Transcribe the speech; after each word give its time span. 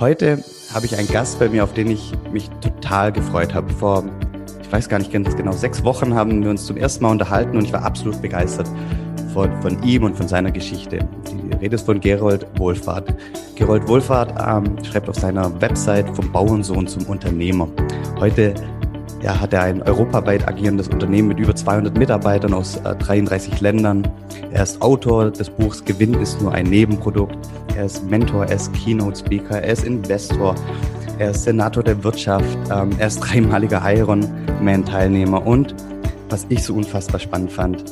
Heute 0.00 0.44
habe 0.72 0.86
ich 0.86 0.96
einen 0.96 1.08
Gast 1.08 1.40
bei 1.40 1.48
mir, 1.48 1.64
auf 1.64 1.74
den 1.74 1.90
ich 1.90 2.12
mich 2.32 2.48
total 2.60 3.10
gefreut 3.10 3.52
habe. 3.52 3.68
Vor, 3.72 4.04
ich 4.62 4.70
weiß 4.70 4.88
gar 4.88 5.00
nicht 5.00 5.10
ganz 5.12 5.36
genau, 5.36 5.50
sechs 5.50 5.82
Wochen 5.82 6.14
haben 6.14 6.40
wir 6.44 6.50
uns 6.50 6.66
zum 6.66 6.76
ersten 6.76 7.02
Mal 7.02 7.10
unterhalten 7.10 7.56
und 7.56 7.64
ich 7.64 7.72
war 7.72 7.82
absolut 7.82 8.22
begeistert 8.22 8.70
von, 9.34 9.50
von 9.60 9.82
ihm 9.82 10.04
und 10.04 10.16
von 10.16 10.28
seiner 10.28 10.52
Geschichte. 10.52 11.00
Die 11.26 11.56
Rede 11.56 11.74
ist 11.74 11.84
von 11.84 11.98
Gerold 12.00 12.46
Wohlfahrt. 12.58 13.12
Gerold 13.56 13.88
Wohlfahrt 13.88 14.34
ähm, 14.38 14.76
schreibt 14.84 15.08
auf 15.08 15.16
seiner 15.16 15.60
Website 15.60 16.08
vom 16.14 16.30
Bauernsohn 16.30 16.86
zum 16.86 17.04
Unternehmer. 17.06 17.66
Heute 18.20 18.54
ja, 19.22 19.40
hat 19.40 19.52
er 19.52 19.62
ein 19.62 19.82
europaweit 19.82 20.46
agierendes 20.46 20.88
Unternehmen 20.88 21.28
mit 21.28 21.38
über 21.38 21.54
200 21.54 21.96
Mitarbeitern 21.96 22.54
aus 22.54 22.76
äh, 22.76 22.94
33 22.94 23.60
Ländern. 23.60 24.06
Er 24.50 24.62
ist 24.62 24.80
Autor 24.80 25.30
des 25.30 25.50
Buchs 25.50 25.84
Gewinn 25.84 26.14
ist 26.14 26.40
nur 26.40 26.52
ein 26.52 26.66
Nebenprodukt. 26.66 27.36
Er 27.76 27.86
ist 27.86 28.08
Mentor, 28.08 28.46
er 28.46 28.56
ist 28.56 28.72
Keynote 28.74 29.18
Speaker, 29.18 29.60
er 29.62 29.72
ist 29.72 29.84
Investor, 29.84 30.54
er 31.18 31.30
ist 31.30 31.44
Senator 31.44 31.82
der 31.82 32.02
Wirtschaft, 32.04 32.58
ähm, 32.72 32.90
er 32.98 33.08
ist 33.08 33.20
dreimaliger 33.20 33.82
Ironman-Teilnehmer 33.84 35.44
und 35.46 35.74
was 36.28 36.46
ich 36.48 36.62
so 36.62 36.74
unfassbar 36.74 37.20
spannend 37.20 37.52
fand, 37.52 37.84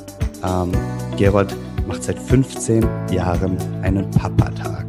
ähm, 0.45 0.70
Gerold 1.16 1.54
macht 1.86 2.02
seit 2.02 2.18
15 2.18 2.86
Jahren 3.10 3.56
einen 3.82 4.10
Papa-Tag. 4.10 4.86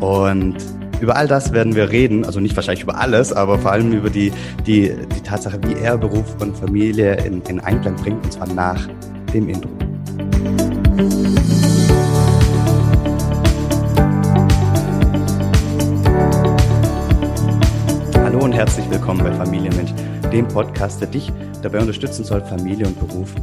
Und 0.00 0.56
über 1.02 1.16
all 1.16 1.26
das 1.26 1.52
werden 1.52 1.74
wir 1.74 1.90
reden, 1.90 2.24
also 2.24 2.38
nicht 2.38 2.54
wahrscheinlich 2.54 2.84
über 2.84 2.96
alles, 2.96 3.32
aber 3.32 3.58
vor 3.58 3.72
allem 3.72 3.92
über 3.92 4.08
die, 4.08 4.32
die, 4.64 4.94
die 5.16 5.20
Tatsache, 5.20 5.58
wie 5.66 5.74
er 5.74 5.98
Beruf 5.98 6.40
und 6.40 6.56
Familie 6.56 7.16
in, 7.24 7.42
in 7.42 7.58
Einklang 7.58 7.96
bringt, 7.96 8.24
und 8.24 8.32
zwar 8.32 8.46
nach 8.46 8.88
dem 9.34 9.48
Intro. 9.48 9.68
Hallo 18.22 18.38
und 18.38 18.52
herzlich 18.52 18.88
willkommen 18.88 19.24
bei 19.24 19.32
Familienmensch, 19.32 19.92
dem 20.32 20.46
Podcast, 20.46 21.00
der 21.00 21.08
dich 21.08 21.32
dabei 21.62 21.80
unterstützen 21.80 22.24
soll, 22.24 22.42
Familie 22.42 22.86
und 22.86 22.96
Beruf 23.00 23.34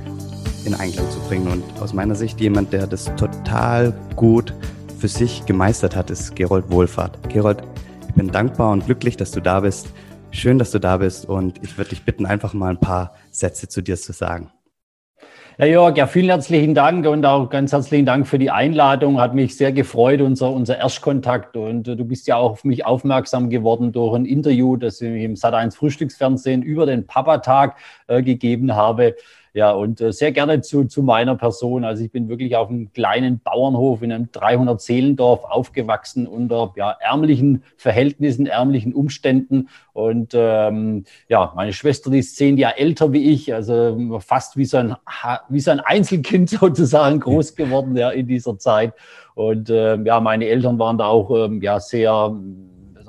in 0.64 0.74
Einklang 0.76 1.12
zu 1.12 1.20
bringen. 1.28 1.48
Und 1.48 1.64
aus 1.82 1.94
meiner 1.94 2.16
Sicht 2.16 2.40
jemand, 2.40 2.72
der 2.72 2.88
das 2.88 3.14
total 3.18 3.94
gut 4.16 4.54
für 5.00 5.08
sich 5.08 5.46
gemeistert 5.46 5.96
hat, 5.96 6.10
ist 6.10 6.36
Gerold 6.36 6.70
Wohlfahrt. 6.70 7.30
Gerold, 7.30 7.64
ich 8.08 8.14
bin 8.16 8.28
dankbar 8.28 8.72
und 8.72 8.86
glücklich, 8.86 9.16
dass 9.16 9.32
du 9.32 9.40
da 9.40 9.62
bist. 9.62 9.88
Schön, 10.32 10.60
dass 10.60 10.72
du 10.72 10.80
da 10.80 10.98
bist 10.98 11.26
und 11.26 11.64
ich 11.64 11.78
würde 11.78 11.92
dich 11.92 12.04
bitten, 12.04 12.26
einfach 12.26 12.54
mal 12.54 12.72
ein 12.72 12.80
paar 12.80 13.16
Sätze 13.32 13.70
zu 13.70 13.82
dir 13.82 13.96
zu 13.96 14.12
sagen. 14.12 14.52
Ja, 15.58 15.66
Jörg, 15.66 15.98
ja, 15.98 16.08
vielen 16.08 16.30
herzlichen 16.30 16.74
Dank 16.74 17.06
und 17.06 17.26
auch 17.26 17.50
ganz 17.50 17.74
herzlichen 17.74 18.06
Dank 18.06 18.28
für 18.28 18.40
die 18.40 18.50
Einladung. 18.50 19.20
Hat 19.20 19.34
mich 19.36 19.58
sehr 19.58 19.74
gefreut, 19.74 20.22
unser, 20.22 20.52
unser 20.52 20.78
Erstkontakt. 20.78 21.58
Und 21.58 21.88
äh, 21.88 21.98
du 21.98 22.06
bist 22.06 22.28
ja 22.28 22.38
auch 22.38 22.52
auf 22.52 22.64
mich 22.64 22.86
aufmerksam 22.86 23.50
geworden 23.50 23.92
durch 23.92 24.16
ein 24.16 24.24
Interview, 24.24 24.78
das 24.78 25.02
ich 25.02 25.22
im 25.22 25.34
Sat1 25.34 25.76
Frühstücksfernsehen 25.76 26.62
über 26.62 26.86
den 26.86 27.06
Papa-Tag 27.08 27.76
äh, 28.08 28.24
gegeben 28.24 28.74
habe. 28.74 29.16
Ja, 29.60 29.72
und 29.72 30.00
äh, 30.00 30.14
sehr 30.14 30.32
gerne 30.32 30.62
zu, 30.62 30.86
zu 30.86 31.04
meiner 31.04 31.36
Person. 31.36 31.84
Also 31.84 32.02
ich 32.02 32.14
bin 32.14 32.30
wirklich 32.30 32.56
auf 32.56 32.70
einem 32.70 32.94
kleinen 32.94 33.42
Bauernhof 33.42 34.02
in 34.02 34.14
einem 34.14 34.28
300-Seelendorf 34.28 35.44
aufgewachsen 35.44 36.28
unter 36.28 36.72
ja, 36.78 36.92
ärmlichen 36.92 37.64
Verhältnissen, 37.76 38.46
ärmlichen 38.46 38.94
Umständen. 38.94 39.68
Und 39.92 40.32
ähm, 40.34 41.04
ja, 41.28 41.52
meine 41.58 41.74
Schwester, 41.74 42.10
die 42.10 42.20
ist 42.20 42.38
zehn 42.38 42.58
Jahre 42.58 42.78
älter 42.78 43.12
wie 43.12 43.34
ich, 43.34 43.54
also 43.54 44.22
fast 44.22 44.56
wie 44.56 44.64
so 44.64 44.78
ein, 44.78 44.96
wie 45.50 45.60
so 45.60 45.72
ein 45.72 45.82
Einzelkind 45.82 46.50
sozusagen 46.52 47.20
groß 47.20 47.58
geworden 47.58 47.98
ja, 47.98 48.12
in 48.12 48.28
dieser 48.28 48.58
Zeit. 48.58 48.94
Und 49.36 49.70
äh, 49.70 49.98
ja, 49.98 50.22
meine 50.22 50.48
Eltern 50.48 50.80
waren 50.80 50.98
da 50.98 51.08
auch 51.08 51.32
ähm, 51.32 51.62
ja, 51.62 51.82
sehr 51.82 52.34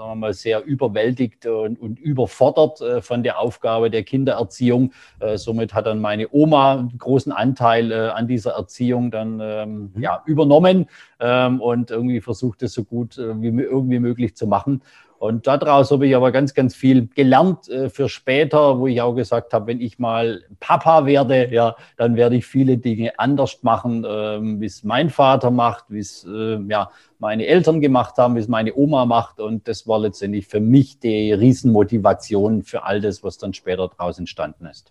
sagen 0.00 0.12
wir 0.12 0.16
mal, 0.16 0.32
sehr 0.32 0.64
überwältigt 0.64 1.44
und, 1.44 1.78
und 1.78 2.00
überfordert 2.00 2.80
äh, 2.80 3.02
von 3.02 3.22
der 3.22 3.38
Aufgabe 3.38 3.90
der 3.90 4.02
Kindererziehung. 4.02 4.92
Äh, 5.18 5.36
somit 5.36 5.74
hat 5.74 5.86
dann 5.86 6.00
meine 6.00 6.28
Oma 6.32 6.78
einen 6.78 6.96
großen 6.96 7.32
Anteil 7.32 7.92
äh, 7.92 8.08
an 8.08 8.26
dieser 8.26 8.52
Erziehung 8.52 9.10
dann 9.10 9.40
ähm, 9.42 9.90
mhm. 9.94 10.02
ja, 10.02 10.22
übernommen 10.24 10.86
ähm, 11.20 11.60
und 11.60 11.90
irgendwie 11.90 12.22
versucht 12.22 12.62
es 12.62 12.72
so 12.72 12.84
gut 12.84 13.18
äh, 13.18 13.40
wie 13.42 13.48
irgendwie 13.48 13.98
möglich 13.98 14.34
zu 14.36 14.46
machen. 14.46 14.80
Und 15.20 15.46
daraus 15.46 15.90
habe 15.90 16.06
ich 16.06 16.16
aber 16.16 16.32
ganz, 16.32 16.54
ganz 16.54 16.74
viel 16.74 17.06
gelernt 17.08 17.68
äh, 17.68 17.90
für 17.90 18.08
später, 18.08 18.78
wo 18.78 18.86
ich 18.86 19.02
auch 19.02 19.12
gesagt 19.12 19.52
habe, 19.52 19.66
wenn 19.66 19.82
ich 19.82 19.98
mal 19.98 20.42
Papa 20.60 21.04
werde, 21.04 21.52
ja, 21.52 21.76
dann 21.98 22.16
werde 22.16 22.36
ich 22.36 22.46
viele 22.46 22.78
Dinge 22.78 23.18
anders 23.18 23.62
machen, 23.62 24.06
ähm, 24.08 24.62
wie 24.62 24.64
es 24.64 24.82
mein 24.82 25.10
Vater 25.10 25.50
macht, 25.50 25.84
wie 25.90 25.98
es 25.98 26.24
äh, 26.26 26.58
ja, 26.70 26.90
meine 27.18 27.44
Eltern 27.44 27.82
gemacht 27.82 28.16
haben, 28.16 28.34
wie 28.34 28.38
es 28.38 28.48
meine 28.48 28.74
Oma 28.74 29.04
macht. 29.04 29.40
Und 29.40 29.68
das 29.68 29.86
war 29.86 29.98
letztendlich 29.98 30.46
für 30.46 30.60
mich 30.60 31.00
die 31.00 31.34
Riesenmotivation 31.34 32.62
für 32.62 32.84
all 32.84 33.02
das, 33.02 33.22
was 33.22 33.36
dann 33.36 33.52
später 33.52 33.88
daraus 33.88 34.18
entstanden 34.18 34.64
ist. 34.64 34.90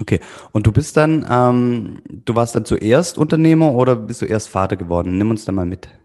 Okay, 0.00 0.20
und 0.52 0.66
du 0.66 0.72
bist 0.72 0.96
dann, 0.96 1.26
ähm, 1.30 2.00
du 2.06 2.34
warst 2.34 2.54
dann 2.54 2.64
zuerst 2.64 3.18
Unternehmer 3.18 3.74
oder 3.74 3.94
bist 3.94 4.22
du 4.22 4.24
erst 4.24 4.48
Vater 4.48 4.76
geworden? 4.76 5.18
Nimm 5.18 5.28
uns 5.28 5.44
da 5.44 5.52
mal 5.52 5.66
mit. 5.66 5.99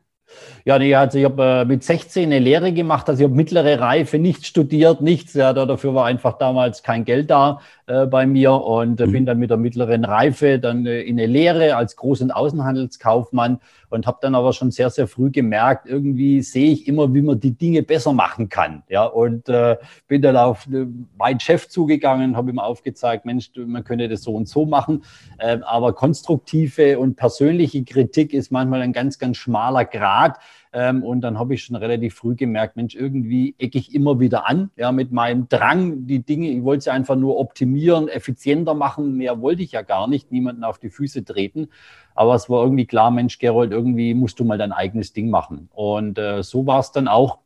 Ja, 0.66 0.80
nee, 0.80 0.96
also 0.96 1.18
ich 1.18 1.26
habe 1.26 1.44
äh, 1.44 1.66
mit 1.66 1.84
16 1.84 2.24
eine 2.24 2.40
Lehre 2.40 2.74
gemacht, 2.74 3.08
also 3.08 3.22
ich 3.22 3.28
habe 3.28 3.36
mittlere 3.36 3.80
Reife, 3.80 4.18
nicht 4.18 4.46
studiert, 4.46 5.02
nichts. 5.02 5.34
Ja, 5.34 5.54
dafür 5.54 5.94
war 5.94 6.06
einfach 6.06 6.38
damals 6.38 6.82
kein 6.82 7.06
Geld 7.06 7.30
da 7.30 7.60
äh, 7.88 8.06
bei 8.06 8.26
mir 8.26 8.54
und 8.54 9.00
äh, 9.00 9.06
mhm. 9.06 9.12
bin 9.12 9.26
dann 9.26 9.40
mit 9.40 9.50
der 9.52 9.58
mittleren 9.58 10.06
Reife 10.06 10.58
dann 10.60 10.86
äh, 10.86 11.02
in 11.02 11.20
eine 11.20 11.28
Lehre 11.28 11.76
als 11.76 11.98
Groß- 11.98 12.24
und 12.24 12.32
Außenhandelskaufmann 12.32 13.60
und 13.96 14.06
habe 14.06 14.20
dann 14.22 14.36
aber 14.36 14.54
schon 14.54 14.70
sehr, 14.70 14.90
sehr 14.90 15.08
früh 15.08 15.32
gemerkt, 15.32 15.88
irgendwie 15.88 16.42
sehe 16.42 16.72
ich 16.72 16.88
immer, 16.88 17.14
wie 17.14 17.22
man 17.22 17.40
die 17.40 17.58
Dinge 17.58 17.82
besser 17.82 18.14
machen 18.14 18.50
kann. 18.50 18.84
Ja, 18.90 19.06
und 19.06 19.50
äh, 19.50 19.78
bin 20.08 20.22
dann 20.22 20.38
auf 20.38 20.68
äh, 20.68 20.86
meinen 21.18 21.40
Chef 21.40 21.68
zugegangen, 21.68 22.38
habe 22.38 22.52
ihm 22.52 22.60
aufgezeigt, 22.60 23.26
Mensch, 23.26 23.52
man 23.56 23.84
könnte 23.84 24.08
das 24.08 24.22
so 24.22 24.34
und 24.34 24.48
so 24.48 24.66
machen. 24.66 25.04
Äh, 25.40 25.60
aber 25.66 25.94
konstruktive 25.94 27.00
und 27.00 27.16
persönliche 27.16 27.84
Kritik 27.84 28.34
ist 28.34 28.52
manchmal 28.52 28.82
ein 28.82 28.94
ganz, 28.94 29.18
ganz 29.18 29.38
schmaler 29.38 29.86
Grad. 29.86 30.38
Ähm, 30.78 31.04
und 31.04 31.22
dann 31.22 31.40
habe 31.40 31.54
ich 31.54 31.64
schon 31.64 31.78
relativ 31.78 32.16
früh 32.16 32.36
gemerkt, 32.36 32.76
Mensch, 32.76 32.96
irgendwie 32.96 33.56
ecke 33.58 33.78
ich 33.78 33.96
immer 33.96 34.20
wieder 34.20 34.46
an, 34.46 34.72
ja, 34.76 34.92
mit 34.92 35.14
meinem 35.14 35.48
Drang, 35.48 36.06
die 36.06 36.20
Dinge, 36.20 36.50
ich 36.50 36.66
wollte 36.66 36.84
sie 36.84 36.92
einfach 36.92 37.16
nur 37.16 37.40
optimieren, 37.40 38.10
effizienter 38.10 38.74
machen, 38.74 39.16
mehr 39.16 39.40
wollte 39.40 39.64
ich 39.64 39.72
ja 39.72 39.84
gar 39.84 40.10
nicht, 40.10 40.34
niemanden 40.34 40.66
auf 40.66 40.78
die 40.78 40.90
Füße 40.90 41.24
treten. 41.24 41.70
Aber 42.14 42.36
es 42.36 42.50
war 42.50 42.62
irgendwie 42.62 42.86
klar, 42.86 43.10
Mensch, 43.10 43.40
Gerold, 43.40 43.72
irgendwie 43.72 44.14
musst 44.14 44.38
du 44.42 44.44
mal 44.44 44.58
dein 44.58 44.74
eigenes 44.74 45.14
Ding 45.14 45.30
machen. 45.30 45.70
Und 45.74 46.18
äh, 46.18 46.44
so 46.44 46.68
war 46.68 46.82
es 46.82 46.92
dann 46.92 47.08
auch, 47.08 47.38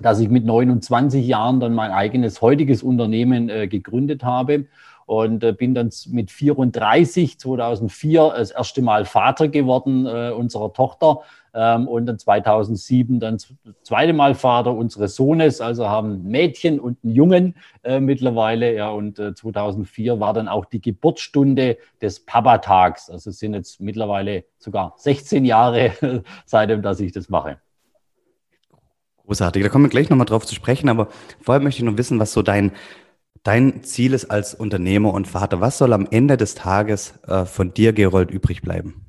dass 0.00 0.18
ich 0.20 0.30
mit 0.30 0.46
29 0.46 1.26
Jahren 1.26 1.60
dann 1.60 1.74
mein 1.74 1.90
eigenes 1.90 2.40
heutiges 2.40 2.82
Unternehmen 2.82 3.50
äh, 3.50 3.68
gegründet 3.68 4.24
habe 4.24 4.64
und 5.12 5.44
äh, 5.44 5.52
bin 5.52 5.74
dann 5.74 5.90
mit 6.08 6.30
34, 6.30 7.38
2004, 7.38 8.32
das 8.34 8.50
erste 8.50 8.80
Mal 8.80 9.04
Vater 9.04 9.48
geworden 9.48 10.06
äh, 10.06 10.30
unserer 10.30 10.72
Tochter 10.72 11.20
ähm, 11.52 11.86
und 11.86 12.06
dann 12.06 12.18
2007 12.18 13.20
dann 13.20 13.34
das 13.34 13.52
zweite 13.82 14.14
Mal 14.14 14.34
Vater 14.34 14.72
unseres 14.72 15.14
Sohnes, 15.14 15.60
also 15.60 15.86
haben 15.86 16.22
Mädchen 16.22 16.80
und 16.80 16.96
einen 17.04 17.14
Jungen 17.14 17.56
äh, 17.82 18.00
mittlerweile. 18.00 18.74
Ja, 18.74 18.88
und 18.88 19.18
äh, 19.18 19.34
2004 19.34 20.18
war 20.18 20.32
dann 20.32 20.48
auch 20.48 20.64
die 20.64 20.80
Geburtsstunde 20.80 21.76
des 22.00 22.24
Papa-Tags. 22.24 23.10
Also 23.10 23.28
es 23.30 23.38
sind 23.38 23.52
jetzt 23.52 23.82
mittlerweile 23.82 24.44
sogar 24.56 24.94
16 24.96 25.44
Jahre 25.44 25.92
seitdem, 26.46 26.80
dass 26.80 27.00
ich 27.00 27.12
das 27.12 27.28
mache. 27.28 27.58
Großartig, 29.26 29.62
da 29.62 29.68
kommen 29.68 29.84
wir 29.84 29.90
gleich 29.90 30.08
nochmal 30.08 30.26
drauf 30.26 30.46
zu 30.46 30.54
sprechen, 30.54 30.88
aber 30.88 31.08
vorher 31.42 31.62
möchte 31.62 31.82
ich 31.82 31.84
noch 31.84 31.98
wissen, 31.98 32.18
was 32.18 32.32
so 32.32 32.40
dein, 32.40 32.72
dein 33.42 33.82
Ziel 33.82 34.14
ist 34.14 34.30
als 34.30 34.54
Unternehmer 34.54 35.12
und 35.14 35.26
Vater. 35.26 35.60
Was 35.60 35.78
soll 35.78 35.92
am 35.92 36.06
Ende 36.10 36.36
des 36.36 36.54
Tages 36.54 37.14
äh, 37.26 37.44
von 37.44 37.74
dir, 37.74 37.92
Gerold, 37.92 38.30
übrig 38.30 38.62
bleiben? 38.62 39.06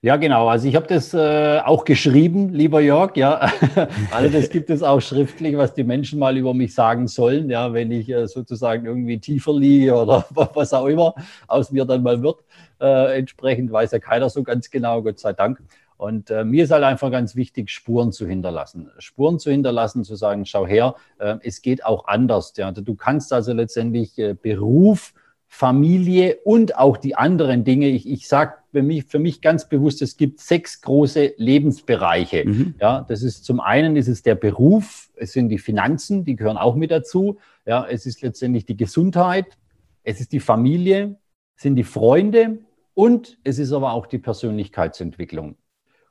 Ja, 0.00 0.16
genau. 0.16 0.46
Also 0.48 0.68
ich 0.68 0.76
habe 0.76 0.86
das 0.86 1.12
äh, 1.12 1.58
auch 1.64 1.84
geschrieben, 1.84 2.52
lieber 2.52 2.80
Jörg. 2.80 3.16
Ja, 3.16 3.50
also 4.12 4.28
das 4.28 4.48
gibt 4.48 4.70
es 4.70 4.82
auch 4.84 5.00
schriftlich, 5.00 5.56
was 5.56 5.74
die 5.74 5.82
Menschen 5.82 6.20
mal 6.20 6.36
über 6.36 6.54
mich 6.54 6.72
sagen 6.72 7.08
sollen. 7.08 7.50
Ja, 7.50 7.72
wenn 7.72 7.90
ich 7.90 8.08
äh, 8.08 8.28
sozusagen 8.28 8.86
irgendwie 8.86 9.18
tiefer 9.18 9.52
liege 9.52 9.94
oder 9.94 10.24
was 10.30 10.72
auch 10.72 10.86
immer 10.86 11.14
aus 11.48 11.72
mir 11.72 11.84
dann 11.84 12.04
mal 12.04 12.22
wird. 12.22 12.44
Äh, 12.80 13.18
entsprechend 13.18 13.72
weiß 13.72 13.90
ja 13.90 13.98
keiner 13.98 14.30
so 14.30 14.44
ganz 14.44 14.70
genau, 14.70 15.02
Gott 15.02 15.18
sei 15.18 15.32
Dank. 15.32 15.60
Und 15.98 16.30
äh, 16.30 16.44
mir 16.44 16.64
ist 16.64 16.70
halt 16.70 16.84
einfach 16.84 17.10
ganz 17.10 17.36
wichtig, 17.36 17.70
Spuren 17.70 18.12
zu 18.12 18.26
hinterlassen. 18.26 18.90
Spuren 18.98 19.38
zu 19.38 19.50
hinterlassen, 19.50 20.04
zu 20.04 20.16
sagen, 20.16 20.46
schau 20.46 20.66
her, 20.66 20.94
äh, 21.18 21.36
es 21.42 21.60
geht 21.60 21.84
auch 21.84 22.06
anders. 22.06 22.54
Ja. 22.56 22.72
Du 22.72 22.94
kannst 22.94 23.32
also 23.32 23.52
letztendlich 23.52 24.18
äh, 24.18 24.34
Beruf 24.34 25.12
Familie 25.48 26.38
und 26.44 26.76
auch 26.76 26.98
die 26.98 27.16
anderen 27.16 27.64
Dinge. 27.64 27.88
Ich, 27.88 28.08
ich 28.08 28.28
sage 28.28 28.54
für 28.70 28.82
mich, 28.82 29.06
für 29.06 29.18
mich 29.18 29.40
ganz 29.40 29.68
bewusst, 29.68 30.02
es 30.02 30.16
gibt 30.16 30.40
sechs 30.40 30.82
große 30.82 31.34
Lebensbereiche. 31.38 32.44
Mhm. 32.46 32.74
Ja, 32.78 33.04
das 33.08 33.22
ist 33.22 33.44
zum 33.44 33.58
einen 33.58 33.96
ist 33.96 34.08
es 34.08 34.22
der 34.22 34.34
Beruf, 34.34 35.10
es 35.16 35.32
sind 35.32 35.48
die 35.48 35.58
Finanzen, 35.58 36.24
die 36.24 36.36
gehören 36.36 36.58
auch 36.58 36.76
mit 36.76 36.90
dazu. 36.90 37.38
Ja, 37.66 37.86
es 37.88 38.04
ist 38.04 38.20
letztendlich 38.20 38.66
die 38.66 38.76
Gesundheit, 38.76 39.46
es 40.04 40.20
ist 40.20 40.32
die 40.32 40.40
Familie, 40.40 41.16
es 41.56 41.62
sind 41.62 41.76
die 41.76 41.84
Freunde 41.84 42.58
und 42.92 43.38
es 43.42 43.58
ist 43.58 43.72
aber 43.72 43.92
auch 43.92 44.06
die 44.06 44.18
Persönlichkeitsentwicklung. 44.18 45.56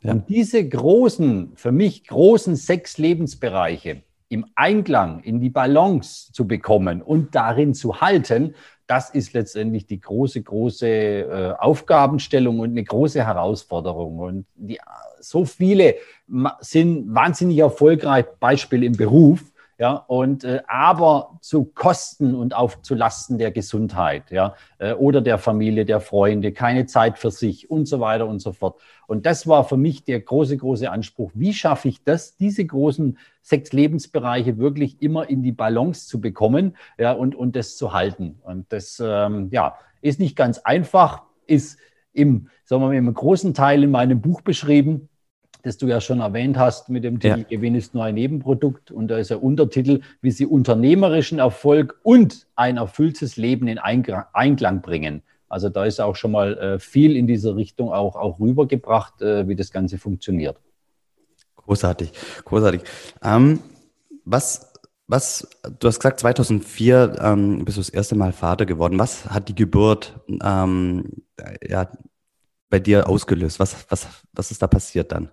Ja. 0.02 0.14
Und 0.14 0.30
diese 0.30 0.68
großen, 0.68 1.54
für 1.56 1.72
mich 1.72 2.08
großen 2.08 2.56
sechs 2.56 2.98
Lebensbereiche, 2.98 4.04
im 4.30 4.46
Einklang, 4.56 5.22
in 5.22 5.40
die 5.40 5.50
Balance 5.50 6.32
zu 6.34 6.48
bekommen 6.48 7.02
und 7.02 7.34
darin 7.34 7.74
zu 7.74 8.02
halten, 8.02 8.56
das 8.86 9.10
ist 9.10 9.34
letztendlich 9.34 9.86
die 9.86 10.00
große, 10.00 10.42
große 10.42 10.88
äh, 10.88 11.54
Aufgabenstellung 11.60 12.60
und 12.60 12.72
eine 12.72 12.84
große 12.84 13.26
Herausforderung. 13.26 14.20
Und 14.20 14.46
die, 14.56 14.80
so 15.20 15.46
viele 15.46 15.96
sind 16.62 17.14
wahnsinnig 17.14 17.58
erfolgreich, 17.58 18.26
Beispiel 18.40 18.84
im 18.84 18.96
Beruf, 18.96 19.44
ja, 19.80 19.94
und 19.94 20.44
äh, 20.44 20.62
aber 20.68 21.38
zu 21.42 21.66
Kosten 21.66 22.34
und 22.34 22.56
auf 22.56 22.82
zu 22.82 22.96
Lasten 22.96 23.38
der 23.38 23.52
Gesundheit, 23.52 24.32
ja, 24.32 24.56
äh, 24.80 24.94
oder 24.94 25.22
der 25.22 25.38
Familie, 25.38 25.86
der 25.86 26.00
Freunde, 26.00 26.52
keine 26.52 26.88
Zeit 26.88 27.20
für 27.20 27.30
sich 27.30 27.70
und 27.70 27.88
so 27.88 28.00
weiter 28.00 28.28
und 28.28 28.40
so 28.40 28.54
fort. 28.54 28.80
Und 29.06 29.26
das 29.28 29.48
war 29.48 29.64
für 29.64 29.78
mich 29.78 30.04
der 30.04 30.20
große, 30.20 30.58
große 30.58 30.90
Anspruch. 30.90 31.32
Wie 31.36 31.54
schaffe 31.54 31.90
ich 31.90 32.04
das, 32.04 32.36
diese 32.38 32.66
großen 32.66 33.20
sechs 33.42 33.72
Lebensbereiche 33.72 34.58
wirklich 34.58 35.02
immer 35.02 35.30
in 35.30 35.44
die 35.44 35.52
Balance 35.52 36.08
zu 36.08 36.20
bekommen, 36.20 36.76
ja, 36.98 37.12
und, 37.12 37.36
und 37.36 37.56
das 37.56 37.78
zu 37.78 37.94
halten? 37.94 38.40
Und 38.44 38.66
das, 38.70 39.02
ähm, 39.04 39.50
ja, 39.52 39.76
ist 40.02 40.20
nicht 40.20 40.36
ganz 40.36 40.58
einfach, 40.60 41.24
ist 41.46 41.78
im, 42.14 42.50
sagen 42.66 42.82
wir 42.82 42.88
mal, 42.88 42.96
im 42.96 43.14
großen 43.14 43.54
Teil 43.54 43.84
in 43.84 43.92
meinem 43.92 44.22
Buch 44.22 44.42
beschrieben 44.42 45.10
das 45.64 45.78
du 45.78 45.88
ja 45.88 46.02
schon 46.02 46.20
erwähnt 46.20 46.58
hast 46.58 46.90
mit 46.90 47.04
dem 47.04 47.20
Titel 47.20 47.40
ja. 47.40 47.46
Gewinn 47.50 47.76
ist 47.76 47.94
nur 47.94 48.04
ein 48.04 48.16
Nebenprodukt. 48.16 48.92
Und 48.92 49.10
da 49.10 49.18
ist 49.18 49.30
der 49.30 49.44
Untertitel, 49.44 50.02
wie 50.22 50.32
sie 50.32 50.46
unternehmerischen 50.46 51.40
Erfolg 51.40 52.00
und 52.04 52.48
ein 52.56 52.78
erfülltes 52.78 53.38
Leben 53.38 53.68
in 53.68 53.80
Einklang 53.80 54.82
bringen. 54.82 55.24
Also 55.50 55.70
da 55.70 55.86
ist 55.86 56.00
auch 56.00 56.16
schon 56.16 56.32
mal 56.32 56.58
äh, 56.58 56.80
viel 56.80 57.16
in 57.16 57.28
diese 57.28 57.56
Richtung 57.56 57.92
auch, 57.92 58.16
auch 58.16 58.40
rübergebracht, 58.40 59.22
äh, 59.22 59.48
wie 59.48 59.56
das 59.56 59.72
Ganze 59.72 59.98
funktioniert. 59.98 60.60
Großartig, 61.56 62.12
großartig. 62.46 62.82
Ähm, 63.24 63.60
was, 64.26 64.74
was, 65.08 65.48
du 65.80 65.88
hast 65.88 66.00
gesagt, 66.00 66.20
2004 66.20 67.16
ähm, 67.20 67.66
bist 67.66 67.78
du 67.78 67.82
das 67.82 67.90
erste 67.90 68.16
Mal 68.16 68.34
Vater 68.34 68.66
geworden. 68.66 69.00
Was 69.00 69.26
hat 69.26 69.48
die 69.48 69.56
Geburt 69.56 70.20
ähm, 70.44 71.06
ja, 71.66 71.90
bei 72.70 72.80
dir 72.80 73.08
ausgelöst? 73.08 73.60
Was, 73.60 73.86
was, 73.90 74.08
was 74.34 74.52
ist 74.52 74.62
da 74.62 74.68
passiert 74.68 75.12
dann? 75.12 75.30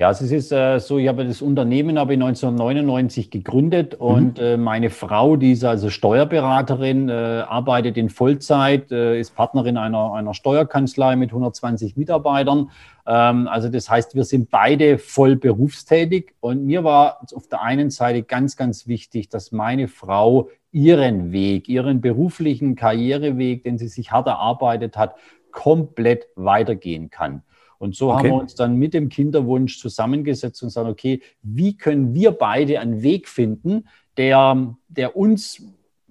Ja, 0.00 0.08
also 0.08 0.24
es 0.24 0.32
ist 0.32 0.50
äh, 0.50 0.80
so, 0.80 0.96
ich 0.96 1.08
habe 1.08 1.26
das 1.26 1.42
Unternehmen 1.42 1.98
habe 1.98 2.14
1999 2.14 3.30
gegründet 3.30 4.00
mhm. 4.00 4.06
und 4.06 4.38
äh, 4.38 4.56
meine 4.56 4.88
Frau, 4.88 5.36
die 5.36 5.52
ist 5.52 5.62
also 5.62 5.90
Steuerberaterin, 5.90 7.10
äh, 7.10 7.12
arbeitet 7.12 7.98
in 7.98 8.08
Vollzeit, 8.08 8.90
äh, 8.92 9.20
ist 9.20 9.36
Partnerin 9.36 9.76
einer, 9.76 10.14
einer 10.14 10.32
Steuerkanzlei 10.32 11.16
mit 11.16 11.32
120 11.32 11.98
Mitarbeitern. 11.98 12.70
Ähm, 13.06 13.46
also 13.46 13.68
das 13.68 13.90
heißt, 13.90 14.14
wir 14.14 14.24
sind 14.24 14.48
beide 14.48 14.96
voll 14.96 15.36
berufstätig 15.36 16.32
und 16.40 16.64
mir 16.64 16.82
war 16.82 17.20
auf 17.34 17.46
der 17.48 17.60
einen 17.60 17.90
Seite 17.90 18.22
ganz, 18.22 18.56
ganz 18.56 18.86
wichtig, 18.86 19.28
dass 19.28 19.52
meine 19.52 19.86
Frau 19.86 20.48
ihren 20.72 21.30
Weg, 21.30 21.68
ihren 21.68 22.00
beruflichen 22.00 22.74
Karriereweg, 22.74 23.64
den 23.64 23.76
sie 23.76 23.88
sich 23.88 24.12
hart 24.12 24.28
erarbeitet 24.28 24.96
hat, 24.96 25.16
komplett 25.50 26.28
weitergehen 26.36 27.10
kann. 27.10 27.42
Und 27.80 27.96
so 27.96 28.12
okay. 28.12 28.18
haben 28.18 28.36
wir 28.36 28.40
uns 28.42 28.54
dann 28.54 28.76
mit 28.76 28.92
dem 28.92 29.08
Kinderwunsch 29.08 29.80
zusammengesetzt 29.80 30.62
und 30.62 30.68
sagen, 30.68 30.90
okay, 30.90 31.22
wie 31.42 31.78
können 31.78 32.12
wir 32.12 32.32
beide 32.32 32.78
einen 32.78 33.02
Weg 33.02 33.26
finden, 33.26 33.88
der, 34.18 34.76
der 34.88 35.16
uns 35.16 35.62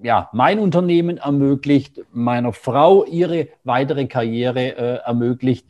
ja, 0.02 0.30
mein 0.34 0.58
Unternehmen 0.58 1.18
ermöglicht, 1.18 2.02
meiner 2.12 2.54
Frau 2.54 3.06
ihre 3.06 3.50
weitere 3.64 4.08
Karriere 4.08 4.78
äh, 4.78 4.96
ermöglicht, 5.06 5.68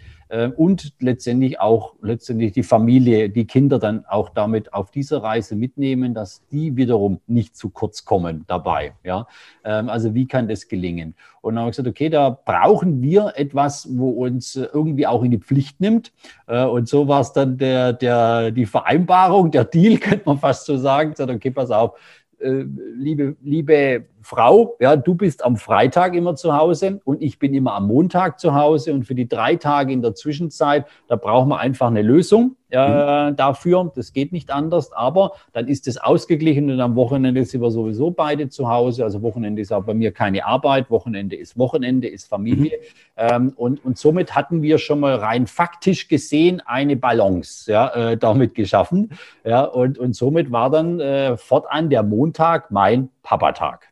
und 0.57 0.93
letztendlich 0.99 1.59
auch 1.59 1.95
letztendlich 2.01 2.51
die 2.51 2.61
Familie, 2.61 3.29
die 3.29 3.45
Kinder 3.45 3.79
dann 3.79 4.05
auch 4.05 4.29
damit 4.29 4.73
auf 4.73 4.91
dieser 4.91 5.23
Reise 5.23 5.55
mitnehmen, 5.55 6.13
dass 6.13 6.45
die 6.51 6.75
wiederum 6.75 7.19
nicht 7.25 7.55
zu 7.55 7.69
kurz 7.69 8.05
kommen 8.05 8.43
dabei. 8.47 8.93
Ja, 9.03 9.27
ähm, 9.63 9.89
also 9.89 10.13
wie 10.13 10.27
kann 10.27 10.47
das 10.47 10.67
gelingen? 10.67 11.15
Und 11.41 11.55
dann 11.55 11.61
habe 11.61 11.71
ich 11.71 11.77
gesagt, 11.77 11.89
okay, 11.89 12.09
da 12.09 12.29
brauchen 12.29 13.01
wir 13.01 13.33
etwas, 13.35 13.87
wo 13.91 14.09
uns 14.09 14.55
irgendwie 14.55 15.07
auch 15.07 15.23
in 15.23 15.31
die 15.31 15.39
Pflicht 15.39 15.79
nimmt. 15.79 16.11
Äh, 16.47 16.65
und 16.65 16.87
so 16.87 17.07
war 17.07 17.21
es 17.21 17.33
dann 17.33 17.57
der, 17.57 17.93
der, 17.93 18.51
die 18.51 18.65
Vereinbarung, 18.65 19.51
der 19.51 19.65
Deal, 19.65 19.97
könnte 19.99 20.23
man 20.25 20.37
fast 20.37 20.65
so 20.65 20.77
sagen. 20.77 21.09
Ich 21.09 21.15
gesagt, 21.15 21.31
okay, 21.31 21.51
pass 21.51 21.71
auf, 21.71 21.97
äh, 22.39 22.65
liebe, 22.95 23.35
liebe 23.41 24.05
Frau, 24.21 24.75
ja, 24.79 24.95
du 24.95 25.15
bist 25.15 25.43
am 25.43 25.55
Freitag 25.55 26.13
immer 26.13 26.35
zu 26.35 26.55
Hause 26.55 26.99
und 27.05 27.21
ich 27.21 27.39
bin 27.39 27.53
immer 27.53 27.73
am 27.73 27.87
Montag 27.87 28.39
zu 28.39 28.53
Hause 28.53 28.93
und 28.93 29.03
für 29.03 29.15
die 29.15 29.27
drei 29.27 29.55
Tage 29.55 29.93
in 29.93 30.01
der 30.01 30.15
Zwischenzeit, 30.15 30.85
da 31.07 31.15
brauchen 31.15 31.49
wir 31.49 31.59
einfach 31.59 31.87
eine 31.87 32.01
Lösung 32.01 32.55
äh, 32.69 33.29
mhm. 33.29 33.35
dafür. 33.35 33.91
Das 33.95 34.13
geht 34.13 34.31
nicht 34.31 34.51
anders, 34.51 34.91
aber 34.91 35.33
dann 35.53 35.67
ist 35.67 35.87
es 35.87 35.97
ausgeglichen 35.97 36.69
und 36.69 36.79
am 36.81 36.95
Wochenende 36.95 37.43
sind 37.45 37.61
wir 37.61 37.71
sowieso 37.71 38.11
beide 38.11 38.49
zu 38.49 38.69
Hause. 38.69 39.03
Also 39.03 39.21
Wochenende 39.21 39.61
ist 39.61 39.71
auch 39.71 39.83
bei 39.83 39.93
mir 39.93 40.11
keine 40.11 40.45
Arbeit, 40.45 40.89
Wochenende 40.89 41.35
ist 41.35 41.57
Wochenende, 41.57 42.07
ist 42.07 42.27
Familie. 42.27 42.77
Mhm. 42.77 42.83
Ähm, 43.17 43.53
und, 43.55 43.83
und 43.85 43.97
somit 43.97 44.35
hatten 44.35 44.61
wir 44.61 44.77
schon 44.77 44.99
mal 44.99 45.15
rein 45.15 45.47
faktisch 45.47 46.07
gesehen 46.07 46.61
eine 46.65 46.95
Balance 46.95 47.71
ja, 47.71 47.89
äh, 48.11 48.17
damit 48.17 48.53
geschaffen. 48.53 49.11
Ja, 49.45 49.63
und, 49.63 49.97
und 49.97 50.15
somit 50.15 50.51
war 50.51 50.69
dann 50.69 50.99
äh, 50.99 51.37
fortan 51.37 51.89
der 51.89 52.03
Montag 52.03 52.69
mein 52.71 53.09
Papatag. 53.23 53.88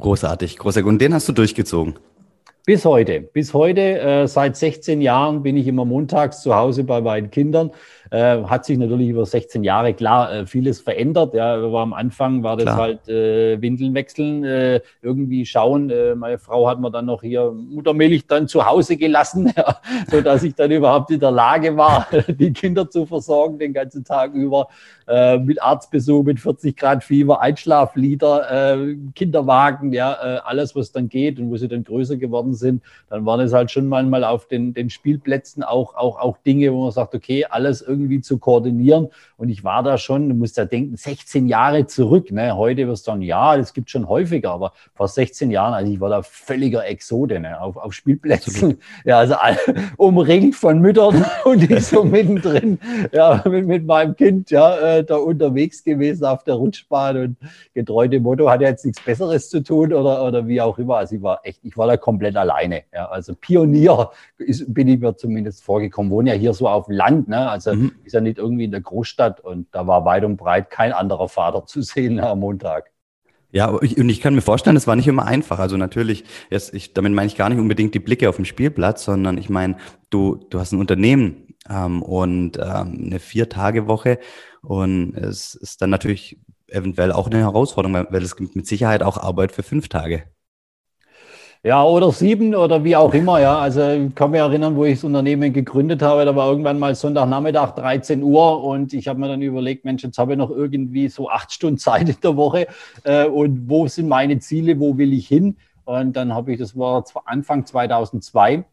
Großartig, 0.00 0.58
großartig. 0.58 0.88
Und 0.88 1.00
den 1.00 1.14
hast 1.14 1.28
du 1.28 1.32
durchgezogen? 1.32 1.98
Bis 2.66 2.84
heute. 2.84 3.20
Bis 3.20 3.54
heute, 3.54 4.00
äh, 4.00 4.26
seit 4.28 4.56
16 4.56 5.00
Jahren 5.00 5.42
bin 5.42 5.56
ich 5.56 5.66
immer 5.66 5.84
montags 5.84 6.42
zu 6.42 6.54
Hause 6.54 6.84
bei 6.84 7.00
meinen 7.00 7.30
Kindern. 7.30 7.70
Äh, 8.10 8.42
hat 8.42 8.64
sich 8.64 8.76
natürlich 8.76 9.08
über 9.08 9.24
16 9.24 9.62
Jahre 9.62 9.94
klar 9.94 10.32
äh, 10.32 10.46
vieles 10.46 10.80
verändert. 10.80 11.32
Ja, 11.32 11.54
aber 11.54 11.78
am 11.78 11.92
Anfang 11.92 12.42
war 12.42 12.56
das 12.56 12.64
klar. 12.64 12.78
halt 12.78 13.08
äh, 13.08 13.62
Windeln 13.62 13.94
wechseln, 13.94 14.42
äh, 14.42 14.80
irgendwie 15.00 15.46
schauen. 15.46 15.90
Äh, 15.90 16.16
meine 16.16 16.38
Frau 16.38 16.68
hat 16.68 16.80
mir 16.80 16.90
dann 16.90 17.06
noch 17.06 17.22
hier 17.22 17.52
Muttermilch 17.52 18.26
dann 18.26 18.48
zu 18.48 18.66
Hause 18.66 18.96
gelassen, 18.96 19.52
ja, 19.56 19.76
so 20.10 20.20
dass 20.22 20.42
ich 20.42 20.56
dann 20.56 20.72
überhaupt 20.72 21.12
in 21.12 21.20
der 21.20 21.30
Lage 21.30 21.76
war, 21.76 22.08
die 22.28 22.52
Kinder 22.52 22.90
zu 22.90 23.06
versorgen 23.06 23.60
den 23.60 23.72
ganzen 23.72 24.02
Tag 24.02 24.34
über 24.34 24.66
äh, 25.06 25.38
mit 25.38 25.62
Arztbesuch, 25.62 26.24
mit 26.24 26.40
40 26.40 26.76
Grad 26.76 27.04
Fieber, 27.04 27.40
Einschlaflieder, 27.40 28.86
Kinderwagen, 29.14 29.92
ja, 29.92 30.12
alles 30.12 30.74
was 30.74 30.92
dann 30.92 31.08
geht 31.08 31.38
und 31.38 31.50
wo 31.50 31.56
sie 31.56 31.68
dann 31.68 31.84
größer 31.84 32.16
geworden 32.16 32.54
sind, 32.54 32.82
dann 33.08 33.24
waren 33.24 33.40
es 33.40 33.52
halt 33.52 33.70
schon 33.70 33.86
manchmal 33.86 34.24
auf 34.24 34.46
den, 34.46 34.74
den 34.74 34.90
Spielplätzen 34.90 35.62
auch, 35.62 35.94
auch, 35.94 36.18
auch 36.18 36.36
Dinge, 36.38 36.72
wo 36.72 36.84
man 36.84 36.92
sagt, 36.92 37.14
okay, 37.14 37.44
alles 37.44 37.82
irgendwie 37.82 37.99
irgendwie 38.00 38.20
zu 38.20 38.38
koordinieren. 38.38 39.08
Und 39.36 39.48
ich 39.48 39.64
war 39.64 39.82
da 39.82 39.98
schon, 39.98 40.28
du 40.28 40.34
musst 40.34 40.56
ja 40.56 40.64
denken, 40.64 40.96
16 40.96 41.46
Jahre 41.46 41.86
zurück. 41.86 42.30
Ne? 42.30 42.56
Heute 42.56 42.86
wirst 42.88 43.06
du 43.06 43.12
sagen, 43.12 43.22
ja, 43.22 43.56
das 43.56 43.72
gibt 43.72 43.90
schon 43.90 44.08
häufiger, 44.08 44.50
aber 44.50 44.72
vor 44.94 45.08
16 45.08 45.50
Jahren, 45.50 45.74
also 45.74 45.92
ich 45.92 46.00
war 46.00 46.10
da 46.10 46.22
völliger 46.22 46.86
Exode 46.86 47.40
ne? 47.40 47.60
auf, 47.60 47.76
auf 47.76 47.92
Spielplätzen. 47.92 48.78
Ja, 49.04 49.18
also 49.18 49.36
umringt 49.96 50.54
von 50.54 50.80
Müttern 50.80 51.24
und 51.44 51.70
ich 51.70 51.86
so 51.86 52.04
mittendrin, 52.04 52.78
ja, 53.12 53.42
mit, 53.46 53.66
mit 53.66 53.86
meinem 53.86 54.16
Kind, 54.16 54.50
ja, 54.50 54.76
äh, 54.78 55.04
da 55.04 55.16
unterwegs 55.16 55.84
gewesen 55.84 56.24
auf 56.24 56.44
der 56.44 56.54
Rutschbahn 56.54 57.16
und 57.16 57.36
getreu 57.74 58.08
dem 58.08 58.22
Motto, 58.22 58.50
hat 58.50 58.60
ja 58.60 58.68
jetzt 58.68 58.84
nichts 58.84 59.02
Besseres 59.02 59.48
zu 59.48 59.62
tun 59.62 59.92
oder, 59.92 60.24
oder 60.24 60.46
wie 60.46 60.60
auch 60.60 60.78
immer. 60.78 60.96
Also 60.96 61.16
ich 61.16 61.22
war 61.22 61.40
echt, 61.44 61.60
ich 61.62 61.76
war 61.76 61.86
da 61.86 61.96
komplett 61.96 62.36
alleine. 62.36 62.82
Ja, 62.92 63.06
also 63.06 63.34
Pionier 63.34 64.10
ist, 64.38 64.72
bin 64.72 64.88
ich 64.88 65.00
mir 65.00 65.16
zumindest 65.16 65.62
vorgekommen. 65.62 66.10
Wohne 66.10 66.30
ja 66.30 66.36
hier 66.36 66.52
so 66.52 66.68
auf 66.68 66.86
Land, 66.88 67.28
ne? 67.28 67.48
Also 67.48 67.74
mhm 67.74 67.89
ist 68.04 68.12
ja 68.12 68.20
nicht 68.20 68.38
irgendwie 68.38 68.64
in 68.64 68.70
der 68.70 68.80
Großstadt 68.80 69.40
und 69.40 69.68
da 69.72 69.86
war 69.86 70.04
weit 70.04 70.24
und 70.24 70.36
breit 70.36 70.70
kein 70.70 70.92
anderer 70.92 71.28
Vater 71.28 71.66
zu 71.66 71.82
sehen 71.82 72.20
am 72.20 72.40
Montag. 72.40 72.90
Ja, 73.52 73.66
und 73.66 74.08
ich 74.08 74.20
kann 74.20 74.34
mir 74.36 74.42
vorstellen, 74.42 74.76
es 74.76 74.86
war 74.86 74.94
nicht 74.94 75.08
immer 75.08 75.26
einfach. 75.26 75.58
Also 75.58 75.76
natürlich, 75.76 76.24
jetzt, 76.50 76.72
ich, 76.72 76.94
damit 76.94 77.12
meine 77.12 77.26
ich 77.26 77.36
gar 77.36 77.48
nicht 77.48 77.58
unbedingt 77.58 77.94
die 77.94 77.98
Blicke 77.98 78.28
auf 78.28 78.36
dem 78.36 78.44
Spielplatz, 78.44 79.04
sondern 79.04 79.38
ich 79.38 79.48
meine, 79.48 79.76
du, 80.08 80.36
du 80.50 80.60
hast 80.60 80.72
ein 80.72 80.78
Unternehmen 80.78 81.48
ähm, 81.68 82.00
und 82.02 82.58
ähm, 82.58 83.06
eine 83.06 83.18
Vier-Tage-Woche 83.18 84.20
und 84.62 85.16
es 85.16 85.56
ist 85.56 85.82
dann 85.82 85.90
natürlich 85.90 86.38
eventuell 86.68 87.10
auch 87.10 87.26
eine 87.26 87.38
Herausforderung, 87.38 88.06
weil 88.10 88.22
es 88.22 88.36
gibt 88.36 88.54
mit 88.54 88.68
Sicherheit 88.68 89.02
auch 89.02 89.16
Arbeit 89.16 89.50
für 89.50 89.64
fünf 89.64 89.88
Tage. 89.88 90.24
Ja, 91.62 91.84
oder 91.84 92.10
sieben 92.10 92.54
oder 92.54 92.84
wie 92.84 92.96
auch 92.96 93.12
immer, 93.12 93.38
ja. 93.38 93.58
Also 93.58 93.86
ich 93.90 94.14
kann 94.14 94.30
mich 94.30 94.40
erinnern, 94.40 94.76
wo 94.76 94.86
ich 94.86 94.94
das 94.94 95.04
Unternehmen 95.04 95.52
gegründet 95.52 96.00
habe, 96.00 96.24
da 96.24 96.34
war 96.34 96.48
irgendwann 96.48 96.78
mal 96.78 96.94
Sonntagnachmittag 96.94 97.72
13 97.74 98.22
Uhr 98.22 98.64
und 98.64 98.94
ich 98.94 99.08
habe 99.08 99.20
mir 99.20 99.28
dann 99.28 99.42
überlegt, 99.42 99.84
Mensch, 99.84 100.02
jetzt 100.02 100.16
habe 100.16 100.32
ich 100.32 100.38
noch 100.38 100.50
irgendwie 100.50 101.08
so 101.08 101.28
acht 101.28 101.52
Stunden 101.52 101.76
Zeit 101.76 102.08
in 102.08 102.16
der 102.22 102.34
Woche 102.36 102.66
äh, 103.04 103.26
und 103.26 103.68
wo 103.68 103.86
sind 103.88 104.08
meine 104.08 104.38
Ziele, 104.38 104.80
wo 104.80 104.96
will 104.96 105.12
ich 105.12 105.28
hin? 105.28 105.58
Und 105.84 106.14
dann 106.16 106.32
habe 106.32 106.52
ich, 106.52 106.58
das 106.58 106.78
war 106.78 107.04
Anfang 107.26 107.66
2002, 107.66 108.64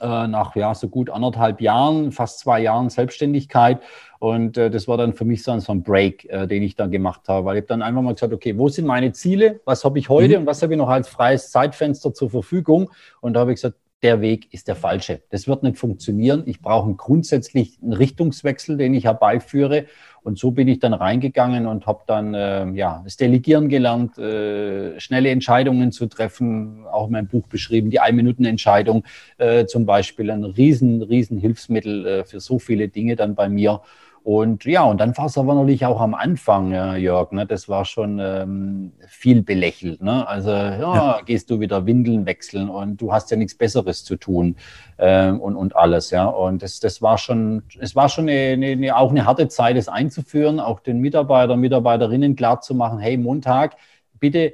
äh, 0.00 0.26
nach 0.26 0.54
ja, 0.56 0.74
so 0.74 0.88
gut 0.88 1.08
anderthalb 1.08 1.62
Jahren, 1.62 2.12
fast 2.12 2.40
zwei 2.40 2.60
Jahren 2.60 2.90
Selbstständigkeit. 2.90 3.80
Und 4.20 4.58
äh, 4.58 4.70
das 4.70 4.86
war 4.86 4.98
dann 4.98 5.14
für 5.14 5.24
mich 5.24 5.42
so 5.42 5.50
ein, 5.50 5.82
Break, 5.82 6.26
äh, 6.26 6.46
den 6.46 6.62
ich 6.62 6.76
dann 6.76 6.90
gemacht 6.90 7.22
habe, 7.26 7.46
weil 7.46 7.56
ich 7.56 7.64
dann 7.64 7.80
einfach 7.80 8.02
mal 8.02 8.12
gesagt, 8.12 8.34
okay, 8.34 8.56
wo 8.56 8.68
sind 8.68 8.86
meine 8.86 9.12
Ziele? 9.12 9.60
Was 9.64 9.82
habe 9.82 9.98
ich 9.98 10.10
heute 10.10 10.34
mhm. 10.34 10.40
und 10.42 10.46
was 10.46 10.62
habe 10.62 10.74
ich 10.74 10.78
noch 10.78 10.90
als 10.90 11.08
freies 11.08 11.50
Zeitfenster 11.50 12.12
zur 12.12 12.28
Verfügung? 12.28 12.90
Und 13.22 13.32
da 13.32 13.40
habe 13.40 13.52
ich 13.52 13.56
gesagt, 13.56 13.76
der 14.02 14.20
Weg 14.20 14.52
ist 14.52 14.68
der 14.68 14.76
falsche. 14.76 15.22
Das 15.30 15.48
wird 15.48 15.62
nicht 15.62 15.78
funktionieren. 15.78 16.42
Ich 16.46 16.60
brauche 16.60 16.92
grundsätzlich 16.94 17.78
einen 17.82 17.94
Richtungswechsel, 17.94 18.76
den 18.76 18.92
ich 18.92 19.04
herbeiführe. 19.04 19.86
Und 20.22 20.38
so 20.38 20.50
bin 20.50 20.68
ich 20.68 20.80
dann 20.80 20.92
reingegangen 20.92 21.66
und 21.66 21.86
habe 21.86 22.02
dann 22.06 22.34
äh, 22.34 22.68
ja, 22.72 23.00
das 23.04 23.16
Delegieren 23.16 23.70
gelernt, 23.70 24.18
äh, 24.18 25.00
schnelle 25.00 25.30
Entscheidungen 25.30 25.92
zu 25.92 26.06
treffen, 26.06 26.84
auch 26.90 27.06
in 27.06 27.12
meinem 27.12 27.28
Buch 27.28 27.46
beschrieben, 27.46 27.90
die 27.90 28.00
Ein-Minuten-Entscheidung 28.00 29.04
äh, 29.38 29.64
zum 29.64 29.86
Beispiel, 29.86 30.30
ein 30.30 30.44
riesen, 30.44 31.00
riesen 31.02 31.38
Hilfsmittel 31.38 32.06
äh, 32.06 32.24
für 32.24 32.40
so 32.40 32.58
viele 32.58 32.88
Dinge 32.88 33.16
dann 33.16 33.34
bei 33.34 33.48
mir. 33.48 33.80
Und 34.22 34.66
ja, 34.66 34.84
und 34.84 35.00
dann 35.00 35.16
war 35.16 35.26
es 35.26 35.38
aber 35.38 35.54
natürlich 35.54 35.86
auch 35.86 36.00
am 36.00 36.14
Anfang, 36.14 36.72
ja, 36.72 36.94
Jörg, 36.94 37.32
ne, 37.32 37.46
das 37.46 37.70
war 37.70 37.86
schon 37.86 38.18
ähm, 38.20 38.92
viel 39.08 39.42
belächelt. 39.42 40.02
Ne? 40.02 40.28
Also, 40.28 40.50
ja, 40.50 40.78
ja, 40.78 41.20
gehst 41.24 41.48
du 41.50 41.58
wieder 41.58 41.86
Windeln 41.86 42.26
wechseln 42.26 42.68
und 42.68 43.00
du 43.00 43.12
hast 43.12 43.30
ja 43.30 43.38
nichts 43.38 43.54
Besseres 43.54 44.04
zu 44.04 44.16
tun 44.16 44.56
ähm, 44.98 45.40
und, 45.40 45.56
und 45.56 45.74
alles, 45.74 46.10
ja. 46.10 46.26
Und 46.26 46.62
das, 46.62 46.80
das 46.80 47.00
war 47.00 47.16
schon, 47.16 47.62
es 47.78 47.96
war 47.96 48.10
schon 48.10 48.28
eine, 48.28 48.72
eine, 48.72 48.96
auch 48.96 49.10
eine 49.10 49.24
harte 49.24 49.48
Zeit, 49.48 49.76
es 49.76 49.88
einzuführen, 49.88 50.60
auch 50.60 50.80
den 50.80 51.00
Mitarbeiter, 51.00 51.56
Mitarbeiterinnen 51.56 52.36
klarzumachen, 52.36 52.98
hey, 52.98 53.16
Montag, 53.16 53.76
bitte 54.18 54.52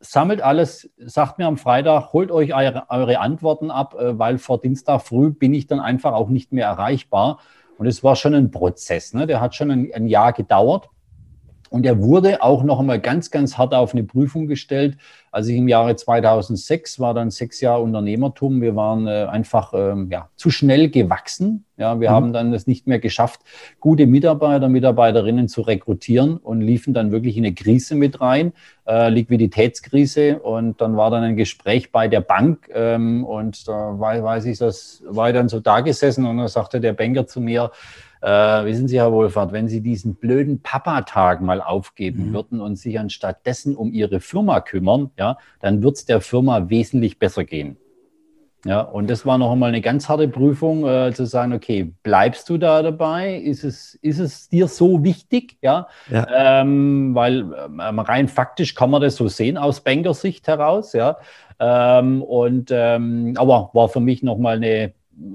sammelt 0.00 0.42
alles, 0.42 0.90
sagt 0.96 1.38
mir 1.38 1.46
am 1.46 1.56
Freitag, 1.56 2.12
holt 2.12 2.30
euch 2.30 2.54
eure, 2.54 2.84
eure 2.88 3.18
Antworten 3.18 3.70
ab, 3.70 3.96
äh, 3.98 4.18
weil 4.18 4.38
vor 4.38 4.60
Dienstag 4.60 5.02
früh 5.02 5.30
bin 5.30 5.54
ich 5.54 5.66
dann 5.66 5.80
einfach 5.80 6.12
auch 6.12 6.28
nicht 6.28 6.52
mehr 6.52 6.66
erreichbar. 6.66 7.40
Und 7.78 7.86
es 7.86 8.02
war 8.02 8.16
schon 8.16 8.34
ein 8.34 8.50
Prozess, 8.50 9.14
ne? 9.14 9.26
der 9.26 9.40
hat 9.40 9.54
schon 9.54 9.70
ein, 9.70 9.90
ein 9.94 10.08
Jahr 10.08 10.32
gedauert. 10.32 10.90
Und 11.70 11.86
er 11.86 12.00
wurde 12.00 12.42
auch 12.42 12.62
noch 12.62 12.80
einmal 12.80 13.00
ganz, 13.00 13.30
ganz 13.30 13.58
hart 13.58 13.74
auf 13.74 13.92
eine 13.92 14.04
Prüfung 14.04 14.46
gestellt. 14.46 14.96
Als 15.30 15.48
ich 15.48 15.56
im 15.56 15.68
Jahre 15.68 15.94
2006 15.94 17.00
war 17.00 17.14
dann 17.14 17.30
sechs 17.30 17.60
Jahre 17.60 17.82
Unternehmertum. 17.82 18.60
Wir 18.62 18.74
waren 18.76 19.06
äh, 19.06 19.26
einfach 19.30 19.72
ähm, 19.74 20.08
ja, 20.10 20.28
zu 20.36 20.50
schnell 20.50 20.88
gewachsen. 20.88 21.64
Ja, 21.76 22.00
wir 22.00 22.10
mhm. 22.10 22.14
haben 22.14 22.32
dann 22.32 22.52
es 22.52 22.66
nicht 22.66 22.86
mehr 22.86 22.98
geschafft, 22.98 23.40
gute 23.78 24.06
Mitarbeiter, 24.06 24.68
Mitarbeiterinnen 24.68 25.46
zu 25.46 25.60
rekrutieren 25.60 26.38
und 26.38 26.60
liefen 26.60 26.94
dann 26.94 27.12
wirklich 27.12 27.36
in 27.36 27.44
eine 27.44 27.54
Krise 27.54 27.94
mit 27.94 28.20
rein, 28.20 28.52
äh, 28.86 29.10
Liquiditätskrise. 29.10 30.40
Und 30.40 30.80
dann 30.80 30.96
war 30.96 31.10
dann 31.10 31.22
ein 31.22 31.36
Gespräch 31.36 31.92
bei 31.92 32.08
der 32.08 32.20
Bank 32.20 32.68
ähm, 32.74 33.24
und 33.24 33.68
da 33.68 33.98
weiß 33.98 34.46
ich, 34.46 34.58
das 34.58 35.02
war 35.06 35.28
ich 35.28 35.34
dann 35.34 35.48
so 35.48 35.60
da 35.60 35.80
gesessen 35.80 36.26
und 36.26 36.38
da 36.38 36.48
sagte 36.48 36.80
der 36.80 36.94
Banker 36.94 37.26
zu 37.26 37.40
mir, 37.40 37.70
äh, 38.20 38.28
wissen 38.64 38.88
Sie, 38.88 38.98
Herr 38.98 39.12
Wohlfahrt, 39.12 39.52
wenn 39.52 39.68
Sie 39.68 39.80
diesen 39.80 40.14
blöden 40.14 40.60
Papa-Tag 40.62 41.40
mal 41.40 41.60
aufgeben 41.60 42.28
mhm. 42.28 42.34
würden 42.34 42.60
und 42.60 42.76
sich 42.76 42.98
anstatt 42.98 43.46
dessen 43.46 43.76
um 43.76 43.92
Ihre 43.92 44.20
Firma 44.20 44.60
kümmern, 44.60 45.10
ja, 45.18 45.38
dann 45.60 45.82
wird 45.82 45.96
es 45.96 46.04
der 46.04 46.20
Firma 46.20 46.68
wesentlich 46.68 47.18
besser 47.18 47.44
gehen. 47.44 47.76
Ja, 48.64 48.80
und 48.80 49.08
das 49.08 49.24
war 49.24 49.38
noch 49.38 49.52
einmal 49.52 49.68
eine 49.68 49.80
ganz 49.80 50.08
harte 50.08 50.26
Prüfung, 50.26 50.84
äh, 50.84 51.12
zu 51.14 51.26
sagen, 51.26 51.52
okay, 51.52 51.92
bleibst 52.02 52.48
du 52.50 52.58
da 52.58 52.82
dabei? 52.82 53.36
Ist 53.36 53.62
es, 53.62 53.94
ist 54.02 54.18
es 54.18 54.48
dir 54.48 54.66
so 54.66 55.04
wichtig? 55.04 55.56
Ja, 55.62 55.86
ja. 56.10 56.26
Ähm, 56.60 57.14
weil 57.14 57.46
ähm, 57.64 58.00
rein 58.00 58.26
faktisch 58.26 58.74
kann 58.74 58.90
man 58.90 59.00
das 59.00 59.14
so 59.14 59.28
sehen 59.28 59.58
aus 59.58 59.80
Bankersicht 59.80 60.48
heraus, 60.48 60.92
ja. 60.92 61.18
Ähm, 61.60 62.20
und 62.20 62.70
ähm, 62.72 63.34
aber 63.36 63.70
war 63.74 63.88
für 63.88 64.00
mich 64.00 64.24
noch 64.24 64.38
mal 64.38 64.56
eine 64.56 64.92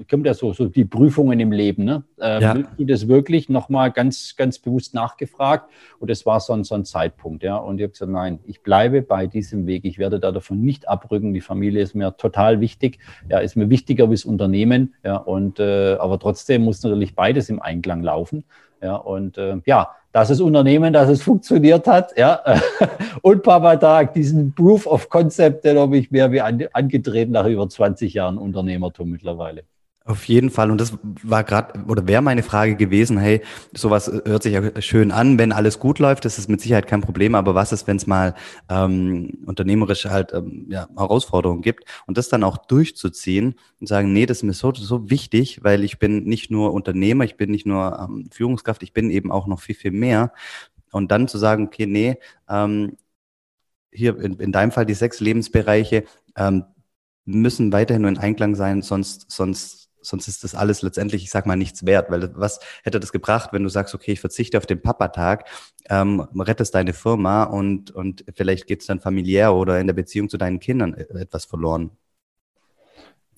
kommt 0.09 0.25
ja 0.25 0.33
so, 0.33 0.53
so 0.53 0.67
die 0.67 0.85
Prüfungen 0.85 1.39
im 1.39 1.51
Leben. 1.51 1.83
Ne? 1.83 2.03
Äh, 2.19 2.41
ja. 2.41 2.53
du 2.53 2.85
das 2.85 3.07
wirklich 3.07 3.49
nochmal 3.49 3.91
ganz, 3.91 4.35
ganz 4.35 4.59
bewusst 4.59 4.93
nachgefragt? 4.93 5.69
Und 5.99 6.09
es 6.09 6.25
war 6.25 6.39
so 6.39 6.53
ein, 6.53 6.63
so 6.63 6.75
ein 6.75 6.85
Zeitpunkt. 6.85 7.43
Ja? 7.43 7.57
Und 7.57 7.79
ich 7.79 7.83
habe 7.83 7.91
gesagt, 7.91 8.11
nein, 8.11 8.39
ich 8.45 8.61
bleibe 8.61 9.01
bei 9.01 9.27
diesem 9.27 9.67
Weg. 9.67 9.85
Ich 9.85 9.97
werde 9.97 10.19
da 10.19 10.31
davon 10.31 10.61
nicht 10.61 10.87
abrücken. 10.87 11.33
Die 11.33 11.41
Familie 11.41 11.81
ist 11.81 11.95
mir 11.95 12.15
total 12.17 12.61
wichtig. 12.61 12.99
Ja, 13.29 13.39
ist 13.39 13.55
mir 13.55 13.69
wichtiger 13.69 14.09
wie 14.09 14.15
das 14.15 14.25
Unternehmen. 14.25 14.93
Ja, 15.03 15.17
und, 15.17 15.59
äh, 15.59 15.95
aber 15.95 16.19
trotzdem 16.19 16.63
muss 16.63 16.83
natürlich 16.83 17.15
beides 17.15 17.49
im 17.49 17.61
Einklang 17.61 18.03
laufen. 18.03 18.43
Ja, 18.81 18.95
und 18.95 19.37
äh, 19.37 19.61
ja, 19.65 19.95
dass 20.11 20.29
es 20.29 20.39
Unternehmen, 20.41 20.93
dass 20.93 21.09
es 21.09 21.23
funktioniert 21.23 21.87
hat, 21.87 22.15
ja. 22.17 22.41
und 23.21 23.41
Papa 23.41 23.77
Tag, 23.77 24.13
diesen 24.13 24.53
Proof 24.53 24.85
of 24.85 25.09
Concept, 25.09 25.65
den 25.65 25.79
habe 25.79 25.97
ich 25.97 26.11
mehr 26.11 26.31
wie 26.31 26.41
angetreten 26.41 27.31
nach 27.31 27.47
über 27.47 27.67
20 27.67 28.13
Jahren 28.13 28.37
Unternehmertum 28.37 29.09
mittlerweile. 29.09 29.63
Auf 30.05 30.25
jeden 30.27 30.49
Fall. 30.49 30.69
Und 30.69 30.81
das 30.81 30.97
war 31.23 31.45
gerade 31.45 31.79
oder 31.85 32.05
wäre 32.07 32.21
meine 32.21 32.43
Frage 32.43 32.75
gewesen, 32.75 33.17
hey, 33.17 33.41
sowas 33.73 34.11
hört 34.25 34.43
sich 34.43 34.51
ja 34.51 34.81
schön 34.81 35.11
an, 35.11 35.37
wenn 35.39 35.53
alles 35.53 35.79
gut 35.79 35.97
läuft, 35.99 36.25
das 36.25 36.37
ist 36.37 36.49
mit 36.49 36.59
Sicherheit 36.59 36.87
kein 36.87 36.99
Problem, 36.99 37.35
aber 37.35 37.55
was 37.55 37.71
ist, 37.71 37.87
wenn 37.87 37.95
es 37.95 38.05
mal 38.05 38.35
ähm, 38.69 39.37
unternehmerisch 39.45 40.03
halt 40.05 40.33
ähm, 40.33 40.65
ja, 40.69 40.89
Herausforderungen 40.97 41.61
gibt 41.61 41.85
und 42.05 42.17
das 42.17 42.27
dann 42.27 42.43
auch 42.43 42.57
durchzuziehen 42.57 43.55
und 43.79 43.87
sagen, 43.87 44.11
nee, 44.11 44.25
das 44.25 44.39
ist 44.39 44.43
mir 44.43 44.51
so, 44.53 44.73
so 44.73 45.09
wichtig, 45.09 45.63
weil 45.63 45.85
ich 45.85 45.99
bin 45.99 46.25
nicht 46.25 46.51
nur 46.51 46.73
Unternehmer, 46.73 47.23
ich 47.23 47.37
bin 47.37 47.49
nicht 47.51 47.65
nur 47.65 47.97
ähm, 47.97 48.27
Führungskraft, 48.29 48.83
ich 48.83 48.91
bin 48.91 49.09
eben 49.09 49.31
auch 49.31 49.47
noch 49.47 49.61
viel, 49.61 49.75
viel 49.75 49.91
mehr. 49.91 50.33
Und 50.91 51.11
dann 51.11 51.29
zu 51.29 51.37
sagen, 51.37 51.67
okay, 51.67 51.85
nee, 51.85 52.17
ähm, 52.49 52.97
hier 53.91 54.19
in, 54.19 54.33
in 54.39 54.51
deinem 54.51 54.71
Fall 54.71 54.85
die 54.85 54.93
sechs 54.93 55.19
Lebensbereiche 55.19 56.03
ähm, 56.35 56.65
müssen 57.25 57.71
weiterhin 57.71 58.01
nur 58.01 58.11
in 58.11 58.17
Einklang 58.17 58.55
sein, 58.55 58.81
sonst, 58.81 59.31
sonst 59.31 59.82
sonst 60.03 60.27
ist 60.27 60.43
das 60.43 60.55
alles 60.55 60.81
letztendlich, 60.81 61.23
ich 61.23 61.31
sag 61.31 61.45
mal, 61.45 61.55
nichts 61.55 61.85
wert, 61.85 62.11
weil 62.11 62.31
was 62.35 62.59
hätte 62.83 62.99
das 62.99 63.11
gebracht, 63.11 63.49
wenn 63.53 63.63
du 63.63 63.69
sagst, 63.69 63.95
okay, 63.95 64.11
ich 64.11 64.19
verzichte 64.19 64.57
auf 64.57 64.65
den 64.65 64.81
Papatag, 64.81 65.47
ähm, 65.89 66.27
rettest 66.37 66.75
deine 66.75 66.93
Firma 66.93 67.43
und, 67.43 67.91
und 67.91 68.23
vielleicht 68.35 68.67
geht 68.67 68.81
es 68.81 68.87
dann 68.87 68.99
familiär 68.99 69.53
oder 69.53 69.79
in 69.79 69.87
der 69.87 69.93
Beziehung 69.93 70.29
zu 70.29 70.37
deinen 70.37 70.59
Kindern 70.59 70.93
äh, 70.93 71.05
etwas 71.19 71.45
verloren. 71.45 71.91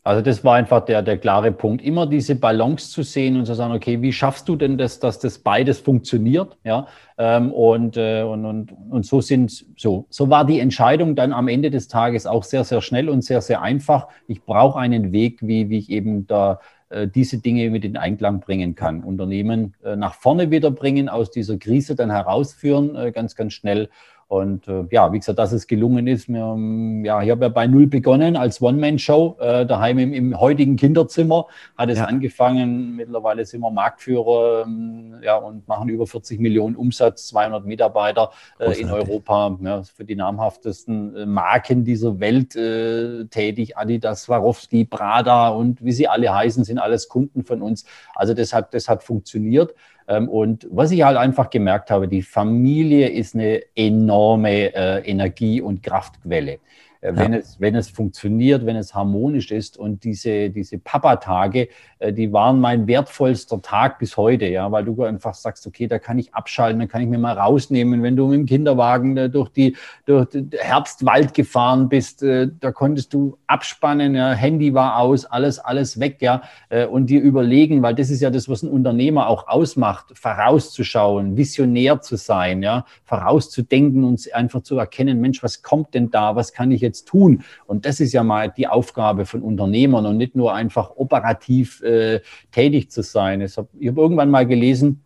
Also 0.05 0.21
das 0.21 0.43
war 0.43 0.53
einfach 0.53 0.85
der, 0.85 1.01
der 1.01 1.17
klare 1.17 1.51
Punkt. 1.51 1.83
Immer 1.83 2.05
diese 2.05 2.35
Balance 2.35 2.91
zu 2.91 3.01
sehen 3.01 3.37
und 3.37 3.47
zu 3.47 3.55
sagen, 3.55 3.73
okay, 3.73 4.03
wie 4.03 4.13
schaffst 4.13 4.47
du 4.47 4.55
denn 4.55 4.77
das, 4.77 4.99
dass 4.99 5.17
das 5.17 5.39
beides 5.39 5.79
funktioniert? 5.79 6.57
Ja, 6.63 6.85
ähm, 7.17 7.51
und, 7.51 7.97
äh, 7.97 8.21
und, 8.21 8.45
und, 8.45 8.71
und 8.91 9.03
so 9.03 9.19
sind, 9.19 9.65
so, 9.75 10.05
so 10.11 10.29
war 10.29 10.45
die 10.45 10.59
Entscheidung 10.59 11.15
dann 11.15 11.33
am 11.33 11.47
Ende 11.47 11.71
des 11.71 11.87
Tages 11.87 12.27
auch 12.27 12.43
sehr, 12.43 12.63
sehr 12.63 12.81
schnell 12.81 13.09
und 13.09 13.23
sehr, 13.23 13.41
sehr 13.41 13.63
einfach. 13.63 14.07
Ich 14.27 14.43
brauche 14.43 14.77
einen 14.77 15.11
Weg, 15.11 15.39
wie, 15.41 15.69
wie 15.69 15.79
ich 15.79 15.89
eben 15.89 16.27
da 16.27 16.59
äh, 16.89 17.07
diese 17.07 17.39
Dinge 17.39 17.71
mit 17.71 17.83
in 17.83 17.97
Einklang 17.97 18.41
bringen 18.41 18.75
kann. 18.75 19.03
Unternehmen 19.03 19.73
äh, 19.83 19.95
nach 19.95 20.13
vorne 20.13 20.51
wieder 20.51 20.69
bringen, 20.69 21.09
aus 21.09 21.31
dieser 21.31 21.57
Krise 21.57 21.95
dann 21.95 22.11
herausführen, 22.11 22.95
äh, 22.95 23.11
ganz, 23.11 23.35
ganz 23.35 23.53
schnell 23.53 23.89
und 24.27 24.67
äh, 24.67 24.85
ja, 24.89 25.13
wie 25.13 25.19
gesagt, 25.19 25.37
dass 25.37 25.51
es 25.51 25.67
gelungen 25.67 26.07
ist. 26.07 26.27
Wir, 26.27 26.39
ähm, 26.39 27.05
ja, 27.05 27.21
ich 27.21 27.29
habe 27.29 27.45
ja 27.45 27.49
bei 27.49 27.67
Null 27.67 27.85
begonnen 27.85 28.35
als 28.35 28.59
One-Man-Show, 28.59 29.37
äh, 29.39 29.65
daheim 29.67 29.99
im, 29.99 30.13
im, 30.13 30.39
heutigen 30.39 30.77
Kinderzimmer 30.77 31.45
hat 31.77 31.89
es 31.91 31.99
ja. 31.99 32.05
angefangen. 32.05 32.95
Mittlerweile 32.95 33.45
sind 33.45 33.61
wir 33.61 33.69
Marktführer 33.69 34.63
ähm, 34.65 35.17
ja, 35.21 35.35
und 35.35 35.67
machen 35.67 35.89
über 35.89 36.07
40 36.07 36.39
Millionen 36.39 36.75
Umsatz, 36.75 37.27
200 37.27 37.65
Mitarbeiter 37.65 38.31
äh, 38.59 38.71
in 38.79 38.89
Europa, 38.89 39.59
ja, 39.61 39.83
für 39.83 40.05
die 40.05 40.15
namhaftesten 40.15 41.15
äh, 41.15 41.25
Marken 41.27 41.85
dieser 41.85 42.19
Welt 42.19 42.55
äh, 42.55 43.25
tätig. 43.25 43.77
Adidas, 43.77 44.23
Swarovski, 44.23 44.85
Prada 44.85 45.49
und 45.49 45.85
wie 45.85 45.91
sie 45.91 46.07
alle 46.07 46.33
heißen, 46.33 46.63
sind 46.63 46.79
alles 46.79 47.09
Kunden 47.09 47.43
von 47.45 47.61
uns. 47.61 47.85
Also 48.15 48.33
das 48.33 48.53
hat, 48.53 48.73
das 48.73 48.89
hat 48.89 49.03
funktioniert. 49.03 49.75
Ähm, 50.07 50.29
und 50.29 50.67
was 50.71 50.91
ich 50.91 51.03
halt 51.03 51.17
einfach 51.17 51.49
gemerkt 51.49 51.91
habe, 51.91 52.07
die 52.07 52.21
Familie 52.21 53.09
ist 53.09 53.35
eine 53.35 53.61
enorme 53.75 54.73
äh, 54.73 54.99
Energie- 55.09 55.61
und 55.61 55.83
Kraftquelle. 55.83 56.59
Äh, 57.05 57.15
wenn, 57.15 57.33
ja. 57.33 57.39
es, 57.39 57.59
wenn 57.59 57.75
es 57.75 57.89
funktioniert, 57.89 58.65
wenn 58.65 58.75
es 58.75 58.93
harmonisch 58.93 59.51
ist. 59.51 59.77
Und 59.77 60.03
diese, 60.03 60.49
diese 60.49 60.77
Papa-Tage, 60.77 61.69
äh, 61.99 62.13
die 62.13 62.31
waren 62.33 62.59
mein 62.59 62.87
wertvollster 62.87 63.61
Tag 63.61 63.99
bis 63.99 64.17
heute, 64.17 64.45
ja, 64.45 64.71
weil 64.71 64.85
du 64.85 65.03
einfach 65.03 65.33
sagst, 65.33 65.67
okay, 65.67 65.87
da 65.87 65.99
kann 65.99 66.17
ich 66.17 66.33
abschalten, 66.33 66.79
da 66.79 66.87
kann 66.87 67.01
ich 67.01 67.07
mir 67.07 67.17
mal 67.17 67.37
rausnehmen. 67.37 68.03
Wenn 68.03 68.15
du 68.15 68.27
mit 68.27 68.39
dem 68.39 68.45
Kinderwagen 68.45 69.17
äh, 69.17 69.29
durch 69.29 69.49
die 69.49 69.75
durch 70.05 70.29
den 70.29 70.51
Herbstwald 70.57 71.33
gefahren 71.33 71.89
bist, 71.89 72.23
da 72.23 72.71
konntest 72.71 73.13
du 73.13 73.37
abspannen, 73.47 74.15
ja, 74.15 74.31
Handy 74.33 74.73
war 74.73 74.99
aus, 74.99 75.25
alles, 75.25 75.59
alles 75.59 75.99
weg, 75.99 76.17
ja, 76.21 76.43
und 76.91 77.09
dir 77.09 77.21
überlegen, 77.21 77.81
weil 77.81 77.95
das 77.95 78.09
ist 78.09 78.21
ja 78.21 78.29
das, 78.29 78.47
was 78.47 78.63
ein 78.63 78.69
Unternehmer 78.69 79.27
auch 79.27 79.47
ausmacht, 79.47 80.07
vorauszuschauen, 80.13 81.37
visionär 81.37 82.01
zu 82.01 82.15
sein, 82.15 82.61
ja, 82.63 82.85
vorauszudenken 83.03 84.03
und 84.03 84.33
einfach 84.33 84.61
zu 84.61 84.77
erkennen, 84.77 85.21
Mensch, 85.21 85.43
was 85.43 85.61
kommt 85.63 85.93
denn 85.93 86.09
da, 86.09 86.35
was 86.35 86.53
kann 86.53 86.71
ich 86.71 86.81
jetzt 86.81 86.94
jetzt 86.95 87.07
tun? 87.07 87.43
Und 87.65 87.85
das 87.85 87.99
ist 87.99 88.13
ja 88.13 88.23
mal 88.23 88.49
die 88.49 88.67
Aufgabe 88.67 89.25
von 89.25 89.41
Unternehmern 89.41 90.05
und 90.05 90.17
nicht 90.17 90.35
nur 90.35 90.53
einfach 90.53 90.91
operativ 90.95 91.81
äh, 91.81 92.21
tätig 92.51 92.91
zu 92.91 93.03
sein. 93.03 93.41
Ich 93.41 93.57
habe 93.57 93.67
hab 93.73 93.97
irgendwann 93.97 94.29
mal 94.29 94.45
gelesen, 94.45 95.03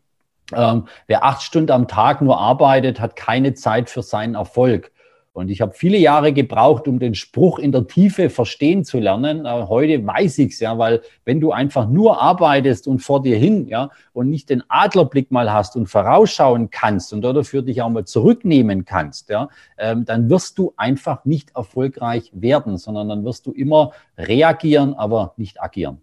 ähm, 0.54 0.88
wer 1.08 1.24
acht 1.24 1.42
Stunden 1.42 1.72
am 1.72 1.88
Tag 1.88 2.22
nur 2.22 2.40
arbeitet, 2.40 3.00
hat 3.00 3.16
keine 3.16 3.54
Zeit 3.54 3.90
für 3.90 4.02
seinen 4.02 4.36
Erfolg. 4.36 4.92
Und 5.32 5.50
ich 5.50 5.62
habe 5.62 5.74
viele 5.74 5.98
Jahre 5.98 6.34
gebraucht, 6.34 6.88
um 6.88 7.00
den 7.00 7.14
Spruch 7.14 7.60
in 7.60 7.72
der 7.72 7.88
Tiefe 7.88 8.30
verstehen 8.30 8.84
zu 8.84 9.00
lernen. 9.00 9.46
Aber 9.46 9.70
heute 9.70 10.06
weiß 10.06 10.40
ich 10.40 10.54
es 10.54 10.60
ja, 10.60 10.78
weil 10.78 11.02
wenn 11.24 11.40
du 11.40 11.52
einfach 11.52 11.88
nur 11.88 12.20
arbeitest 12.20 12.88
und 12.88 13.00
vor 13.00 13.22
dir 13.22 13.38
hin, 13.38 13.68
ja, 13.68 13.90
und 14.12 14.30
nicht 14.30 14.50
den 14.50 14.64
Adlerblick 14.68 15.32
mal 15.32 15.54
hast 15.54 15.76
und 15.76 15.88
vorausschauen 15.88 16.72
kannst 16.72 17.14
und 17.14 17.22
dafür 17.22 17.62
dich 17.62 17.82
auch 17.82 17.90
mal 17.90 18.06
zurücknehmen 18.06 18.86
kannst, 18.86 19.30
ja, 19.30 19.50
ähm, 19.78 20.04
dann 20.04 20.30
wirst 20.30 20.58
du 20.58 20.74
einfach 20.78 21.24
nicht 21.26 21.56
erfolgreich 21.56 22.32
werden, 22.34 22.78
sondern 22.78 23.08
dann 23.08 23.24
wirst 23.24 23.46
du 23.46 23.52
immer 23.52 23.92
reagieren, 24.18 24.96
aber 24.96 25.36
nicht 25.38 25.62
agieren. 25.62 26.02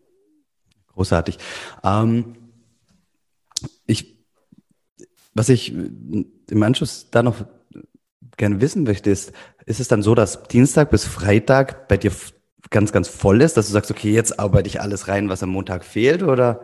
Großartig. 0.95 1.37
Ähm, 1.83 2.37
ich, 3.87 4.17
was 5.35 5.49
ich 5.49 5.75
im 5.75 6.63
Anschluss 6.63 7.11
da 7.11 7.23
noch 7.23 7.45
gerne 8.37 8.61
wissen 8.61 8.85
möchte, 8.85 9.11
ist, 9.11 9.33
ist 9.65 9.81
es 9.81 9.89
dann 9.89 10.03
so, 10.03 10.15
dass 10.15 10.43
Dienstag 10.45 10.91
bis 10.91 11.05
Freitag 11.05 11.89
bei 11.89 11.97
dir 11.97 12.13
ganz, 12.71 12.93
ganz 12.93 13.09
voll 13.09 13.43
ist, 13.43 13.57
dass 13.57 13.67
du 13.67 13.73
sagst, 13.73 13.91
okay, 13.91 14.13
jetzt 14.13 14.39
arbeite 14.39 14.69
ich 14.69 14.81
alles 14.81 15.09
rein, 15.09 15.29
was 15.29 15.43
am 15.43 15.51
Montag 15.51 15.85
fehlt, 15.85 16.23
oder? 16.23 16.61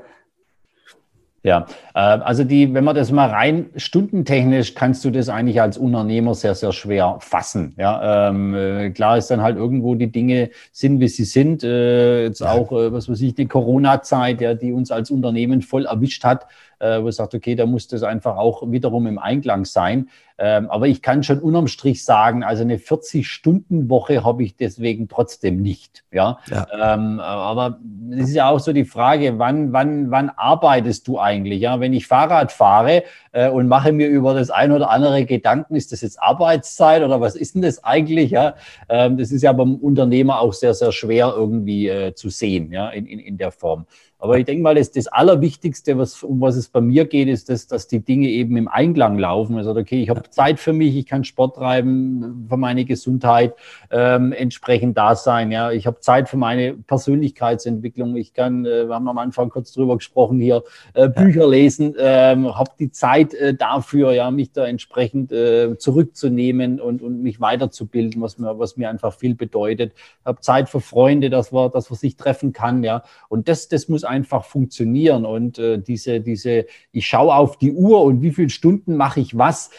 Ja, 1.44 1.66
äh, 1.94 1.98
also 1.98 2.44
die, 2.44 2.72
wenn 2.72 2.84
man 2.84 2.94
das 2.94 3.10
mal 3.10 3.28
rein 3.28 3.70
stundentechnisch, 3.74 4.74
kannst 4.74 5.04
du 5.04 5.10
das 5.10 5.28
eigentlich 5.28 5.60
als 5.60 5.76
Unternehmer 5.76 6.36
sehr, 6.36 6.54
sehr 6.54 6.72
schwer 6.72 7.16
fassen. 7.20 7.74
Ja, 7.78 8.28
ähm, 8.28 8.54
äh, 8.54 8.90
klar 8.90 9.18
ist 9.18 9.28
dann 9.28 9.42
halt 9.42 9.56
irgendwo 9.56 9.96
die 9.96 10.12
Dinge 10.12 10.50
sind, 10.70 11.00
wie 11.00 11.08
sie 11.08 11.24
sind. 11.24 11.64
Äh, 11.64 12.24
jetzt 12.24 12.42
auch, 12.42 12.70
äh, 12.70 12.92
was 12.92 13.08
weiß 13.08 13.20
ich, 13.22 13.34
die 13.34 13.46
Corona-Zeit, 13.46 14.40
ja, 14.40 14.54
die 14.54 14.72
uns 14.72 14.92
als 14.92 15.10
Unternehmen 15.10 15.62
voll 15.62 15.86
erwischt 15.86 16.22
hat 16.22 16.46
äh, 16.82 17.02
wo 17.02 17.10
sagt, 17.10 17.34
okay, 17.34 17.54
da 17.54 17.64
muss 17.64 17.86
das 17.86 18.02
einfach 18.02 18.36
auch 18.36 18.70
wiederum 18.70 19.06
im 19.06 19.18
Einklang 19.18 19.64
sein. 19.64 20.08
Ähm, 20.38 20.68
aber 20.70 20.88
ich 20.88 21.02
kann 21.02 21.22
schon 21.22 21.38
unterm 21.38 21.68
Strich 21.68 22.04
sagen, 22.04 22.42
also 22.42 22.62
eine 22.62 22.78
40-Stunden-Woche 22.78 24.24
habe 24.24 24.42
ich 24.42 24.56
deswegen 24.56 25.06
trotzdem 25.06 25.62
nicht. 25.62 26.02
Ja. 26.10 26.38
ja. 26.50 26.66
Ähm, 26.94 27.20
aber 27.20 27.78
es 28.10 28.30
ist 28.30 28.34
ja 28.34 28.48
auch 28.48 28.58
so 28.58 28.72
die 28.72 28.84
Frage, 28.84 29.38
wann, 29.38 29.72
wann, 29.72 30.10
wann 30.10 30.30
arbeitest 30.30 31.06
du 31.06 31.20
eigentlich? 31.20 31.60
Ja, 31.60 31.78
wenn 31.78 31.92
ich 31.92 32.08
Fahrrad 32.08 32.50
fahre 32.50 33.04
äh, 33.30 33.48
und 33.48 33.68
mache 33.68 33.92
mir 33.92 34.08
über 34.08 34.34
das 34.34 34.50
ein 34.50 34.72
oder 34.72 34.90
andere 34.90 35.24
Gedanken, 35.26 35.76
ist 35.76 35.92
das 35.92 36.00
jetzt 36.00 36.20
Arbeitszeit 36.20 37.02
oder 37.04 37.20
was 37.20 37.36
ist 37.36 37.54
denn 37.54 37.62
das 37.62 37.84
eigentlich? 37.84 38.32
Ja, 38.32 38.54
ähm, 38.88 39.18
das 39.18 39.30
ist 39.30 39.42
ja 39.42 39.52
beim 39.52 39.76
Unternehmer 39.76 40.40
auch 40.40 40.54
sehr, 40.54 40.74
sehr 40.74 40.90
schwer 40.90 41.32
irgendwie 41.36 41.86
äh, 41.86 42.14
zu 42.14 42.30
sehen, 42.30 42.72
ja, 42.72 42.88
in, 42.88 43.06
in, 43.06 43.20
in 43.20 43.36
der 43.38 43.52
Form. 43.52 43.86
Aber 44.22 44.38
ich 44.38 44.44
denke 44.44 44.62
mal, 44.62 44.76
das, 44.76 44.92
das 44.92 45.08
Allerwichtigste, 45.08 45.98
was, 45.98 46.22
um 46.22 46.40
was 46.40 46.54
es 46.54 46.68
bei 46.68 46.80
mir 46.80 47.06
geht, 47.06 47.26
ist, 47.26 47.48
dass, 47.48 47.66
dass 47.66 47.88
die 47.88 47.98
Dinge 47.98 48.28
eben 48.28 48.56
im 48.56 48.68
Einklang 48.68 49.18
laufen. 49.18 49.56
Also, 49.56 49.74
okay, 49.74 50.00
ich 50.00 50.10
habe 50.10 50.22
Zeit 50.30 50.60
für 50.60 50.72
mich, 50.72 50.94
ich 50.94 51.06
kann 51.06 51.24
Sport 51.24 51.56
treiben, 51.56 52.46
für 52.48 52.56
meine 52.56 52.84
Gesundheit 52.84 53.56
ähm, 53.90 54.30
entsprechend 54.30 54.96
da 54.96 55.16
sein. 55.16 55.50
Ja, 55.50 55.72
ich 55.72 55.88
habe 55.88 55.98
Zeit 55.98 56.28
für 56.28 56.36
meine 56.36 56.74
Persönlichkeitsentwicklung. 56.74 58.14
Ich 58.14 58.32
kann, 58.32 58.64
äh, 58.64 58.86
wir 58.86 58.94
haben 58.94 59.08
am 59.08 59.18
Anfang 59.18 59.48
kurz 59.48 59.72
drüber 59.72 59.96
gesprochen 59.96 60.38
hier, 60.38 60.62
äh, 60.94 61.08
Bücher 61.08 61.48
lesen, 61.48 61.96
ähm, 61.98 62.56
habe 62.56 62.70
die 62.78 62.92
Zeit 62.92 63.34
äh, 63.34 63.54
dafür, 63.54 64.12
ja, 64.12 64.30
mich 64.30 64.52
da 64.52 64.64
entsprechend 64.68 65.32
äh, 65.32 65.76
zurückzunehmen 65.78 66.80
und, 66.80 67.02
und 67.02 67.24
mich 67.24 67.40
weiterzubilden, 67.40 68.22
was 68.22 68.38
mir, 68.38 68.56
was 68.56 68.76
mir 68.76 68.88
einfach 68.88 69.14
viel 69.14 69.34
bedeutet. 69.34 69.94
Habe 70.24 70.40
Zeit 70.42 70.68
für 70.68 70.80
Freunde, 70.80 71.28
dass 71.28 71.50
man, 71.50 71.72
dass 71.72 71.90
man 71.90 71.98
sich 71.98 72.16
treffen 72.16 72.52
kann. 72.52 72.84
Ja, 72.84 73.02
und 73.28 73.48
das, 73.48 73.66
das 73.66 73.88
muss 73.88 74.04
einfach 74.12 74.45
funktionieren. 74.45 75.25
Und 75.25 75.59
äh, 75.59 75.81
diese, 75.81 76.21
diese, 76.21 76.66
ich 76.92 77.07
schaue 77.07 77.35
auf 77.35 77.59
die 77.59 77.73
Uhr 77.73 78.02
und 78.02 78.23
wie 78.23 78.31
viele 78.31 78.50
Stunden 78.50 78.97
mache 78.97 79.21
ich 79.21 79.37
was, 79.37 79.71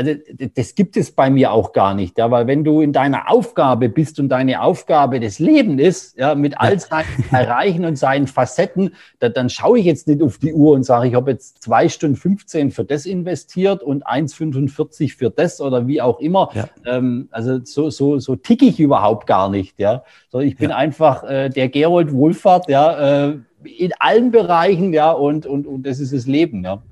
also 0.00 0.14
das 0.54 0.74
gibt 0.74 0.96
es 0.96 1.10
bei 1.10 1.28
mir 1.28 1.52
auch 1.52 1.74
gar 1.74 1.94
nicht, 1.94 2.16
ja, 2.16 2.30
weil 2.30 2.46
wenn 2.46 2.64
du 2.64 2.80
in 2.80 2.94
deiner 2.94 3.30
Aufgabe 3.30 3.90
bist 3.90 4.18
und 4.18 4.30
deine 4.30 4.62
Aufgabe 4.62 5.20
das 5.20 5.38
Leben 5.38 5.78
ist, 5.78 6.16
ja, 6.16 6.34
mit 6.34 6.58
all 6.58 6.80
seinen 6.80 7.04
Erreichen 7.30 7.84
und 7.84 7.96
seinen 7.96 8.26
Facetten, 8.26 8.94
da, 9.18 9.28
dann 9.28 9.50
schaue 9.50 9.78
ich 9.78 9.84
jetzt 9.84 10.08
nicht 10.08 10.22
auf 10.22 10.38
die 10.38 10.54
Uhr 10.54 10.72
und 10.72 10.84
sage, 10.84 11.08
ich 11.08 11.14
habe 11.14 11.32
jetzt 11.32 11.62
zwei 11.62 11.90
Stunden 11.90 12.16
15 12.16 12.70
für 12.70 12.84
das 12.84 13.04
investiert 13.04 13.82
und 13.82 14.06
1,45 14.06 15.16
für 15.16 15.28
das 15.28 15.60
oder 15.60 15.86
wie 15.86 16.00
auch 16.00 16.18
immer. 16.18 16.48
Ja. 16.54 16.64
Ähm, 16.86 17.28
also 17.30 17.60
so, 17.62 17.90
so, 17.90 18.18
so 18.18 18.36
ticke 18.36 18.64
ich 18.64 18.80
überhaupt 18.80 19.26
gar 19.26 19.50
nicht, 19.50 19.78
ja. 19.78 20.02
So, 20.30 20.40
ich 20.40 20.56
bin 20.56 20.70
ja. 20.70 20.76
einfach 20.76 21.24
äh, 21.24 21.50
der 21.50 21.68
Gerold 21.68 22.10
Wohlfahrt, 22.12 22.70
ja, 22.70 23.28
äh, 23.28 23.38
in 23.62 23.92
allen 23.98 24.30
Bereichen, 24.30 24.94
ja, 24.94 25.10
und, 25.10 25.44
und, 25.44 25.66
und 25.66 25.86
das 25.86 26.00
ist 26.00 26.14
das 26.14 26.26
Leben, 26.26 26.64
ja. 26.64 26.82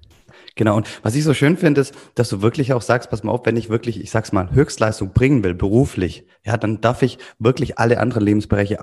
Genau, 0.59 0.77
und 0.77 0.89
was 1.05 1.15
ich 1.15 1.23
so 1.23 1.35
schön 1.35 1.57
finde, 1.57 1.81
ist, 1.81 1.95
dass 2.17 2.29
du 2.29 2.43
wirklich 2.43 2.73
auch 2.73 2.83
sagst, 2.83 3.11
pass 3.11 3.23
mal 3.23 3.31
auf, 3.31 3.47
wenn 3.47 3.57
ich 3.57 3.71
wirklich, 3.71 4.01
ich 4.01 4.11
sag's 4.11 4.33
mal, 4.33 4.51
Höchstleistung 4.51 5.13
bringen 5.13 5.45
will, 5.45 5.55
beruflich, 5.55 6.27
ja, 6.45 6.57
dann 6.57 6.81
darf 6.81 7.03
ich 7.03 7.19
wirklich 7.39 7.79
alle 7.79 8.01
anderen 8.01 8.25
Lebensbereiche 8.25 8.81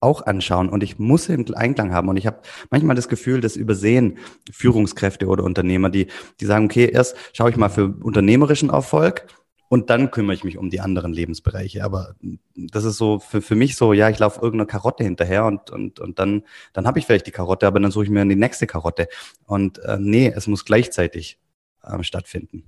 auch 0.00 0.26
anschauen 0.26 0.68
und 0.68 0.82
ich 0.82 0.98
muss 0.98 1.30
einen 1.30 1.54
Einklang 1.54 1.92
haben. 1.92 2.08
Und 2.08 2.16
ich 2.16 2.26
habe 2.26 2.40
manchmal 2.70 2.96
das 2.96 3.08
Gefühl, 3.08 3.40
das 3.40 3.54
übersehen 3.54 4.18
Führungskräfte 4.50 5.26
oder 5.28 5.44
Unternehmer, 5.44 5.88
die 5.88 6.08
die 6.40 6.46
sagen, 6.46 6.64
okay, 6.64 6.90
erst 6.92 7.16
schaue 7.32 7.50
ich 7.50 7.56
mal 7.56 7.68
für 7.68 7.94
unternehmerischen 8.02 8.70
Erfolg 8.70 9.24
und 9.74 9.90
dann 9.90 10.12
kümmere 10.12 10.36
ich 10.36 10.44
mich 10.44 10.56
um 10.56 10.70
die 10.70 10.78
anderen 10.78 11.12
Lebensbereiche. 11.12 11.82
Aber 11.82 12.14
das 12.54 12.84
ist 12.84 12.96
so 12.96 13.18
für, 13.18 13.42
für 13.42 13.56
mich 13.56 13.74
so, 13.74 13.92
ja, 13.92 14.08
ich 14.08 14.20
laufe 14.20 14.40
irgendeiner 14.40 14.68
Karotte 14.68 15.02
hinterher 15.02 15.46
und, 15.46 15.68
und, 15.72 15.98
und 15.98 16.20
dann, 16.20 16.44
dann 16.72 16.86
habe 16.86 17.00
ich 17.00 17.06
vielleicht 17.06 17.26
die 17.26 17.32
Karotte, 17.32 17.66
aber 17.66 17.80
dann 17.80 17.90
suche 17.90 18.04
ich 18.04 18.10
mir 18.10 18.24
die 18.24 18.36
nächste 18.36 18.68
Karotte. 18.68 19.08
Und 19.46 19.80
äh, 19.80 19.96
nee, 19.98 20.32
es 20.32 20.46
muss 20.46 20.64
gleichzeitig 20.64 21.40
äh, 21.82 22.00
stattfinden. 22.04 22.62